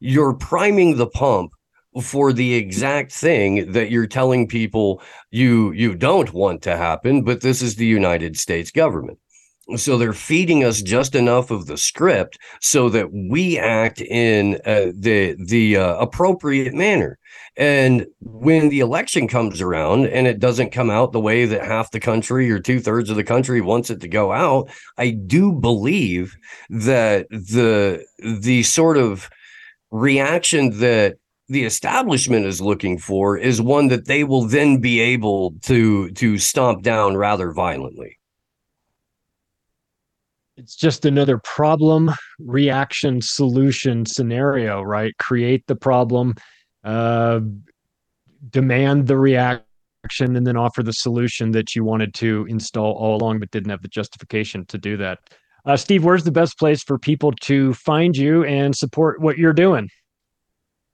[0.01, 1.53] you're priming the pump
[2.01, 7.41] for the exact thing that you're telling people you you don't want to happen, but
[7.41, 9.19] this is the United States government.
[9.77, 14.91] So they're feeding us just enough of the script so that we act in uh,
[14.93, 17.17] the the uh, appropriate manner.
[17.55, 21.91] And when the election comes around and it doesn't come out the way that half
[21.91, 25.53] the country or two thirds of the country wants it to go out, I do
[25.53, 26.35] believe
[26.69, 29.29] that the the sort of
[29.91, 31.17] reaction that
[31.53, 36.37] the establishment is looking for is one that they will then be able to to
[36.37, 38.17] stomp down rather violently
[40.57, 46.33] it's just another problem reaction solution scenario right create the problem
[46.83, 47.39] uh,
[48.49, 49.65] demand the reaction
[50.19, 53.81] and then offer the solution that you wanted to install all along, but didn't have
[53.81, 55.19] the justification to do that.
[55.65, 59.53] Uh, Steve, where's the best place for people to find you and support what you're
[59.53, 59.89] doing?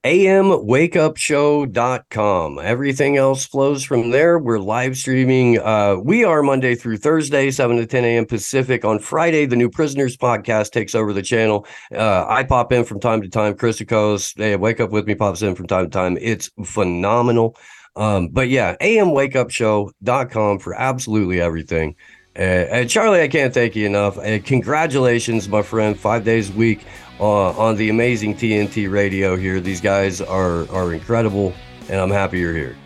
[0.05, 2.59] amwakeupshow.com.
[2.59, 4.39] Everything else flows from there.
[4.39, 5.59] We're live streaming.
[5.59, 8.25] Uh, we are Monday through Thursday, 7 to 10 a.m.
[8.25, 8.85] Pacific.
[8.85, 11.67] On Friday, the New Prisoners podcast takes over the channel.
[11.93, 13.55] Uh, I pop in from time to time.
[13.55, 16.17] Chris Christicos, hey, Wake Up With Me pops in from time to time.
[16.21, 17.57] It's phenomenal.
[17.97, 21.95] Um, but yeah, amwakeupshow.com for absolutely everything.
[22.39, 24.17] Uh, and Charlie, I can't thank you enough.
[24.17, 25.99] Uh, congratulations, my friend.
[25.99, 26.85] Five days a week
[27.19, 29.59] uh, on the amazing TNT radio here.
[29.59, 31.53] These guys are are incredible,
[31.89, 32.77] and I'm happy you're here.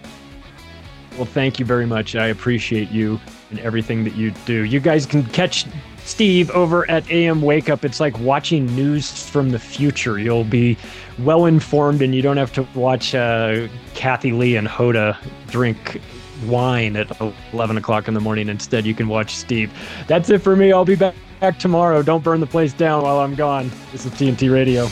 [1.18, 2.16] Well, thank you very much.
[2.16, 3.20] I appreciate you
[3.52, 4.64] and everything that you do.
[4.64, 5.68] You guys can catch
[6.04, 7.86] Steve over at AM Wake Up.
[7.86, 10.18] It's like watching news from the future.
[10.18, 10.78] You'll be
[11.20, 15.16] well informed, and you don't have to watch uh, Kathie Lee and Hoda
[15.52, 16.02] drink
[16.48, 17.20] wine at
[17.54, 18.50] 11 o'clock in the morning.
[18.50, 19.72] Instead, you can watch Steve.
[20.08, 20.72] That's it for me.
[20.72, 21.16] I'll be back
[21.60, 22.02] tomorrow.
[22.04, 23.72] Don't burn the place down while I'm gone.
[23.92, 24.88] This is TNT Radio.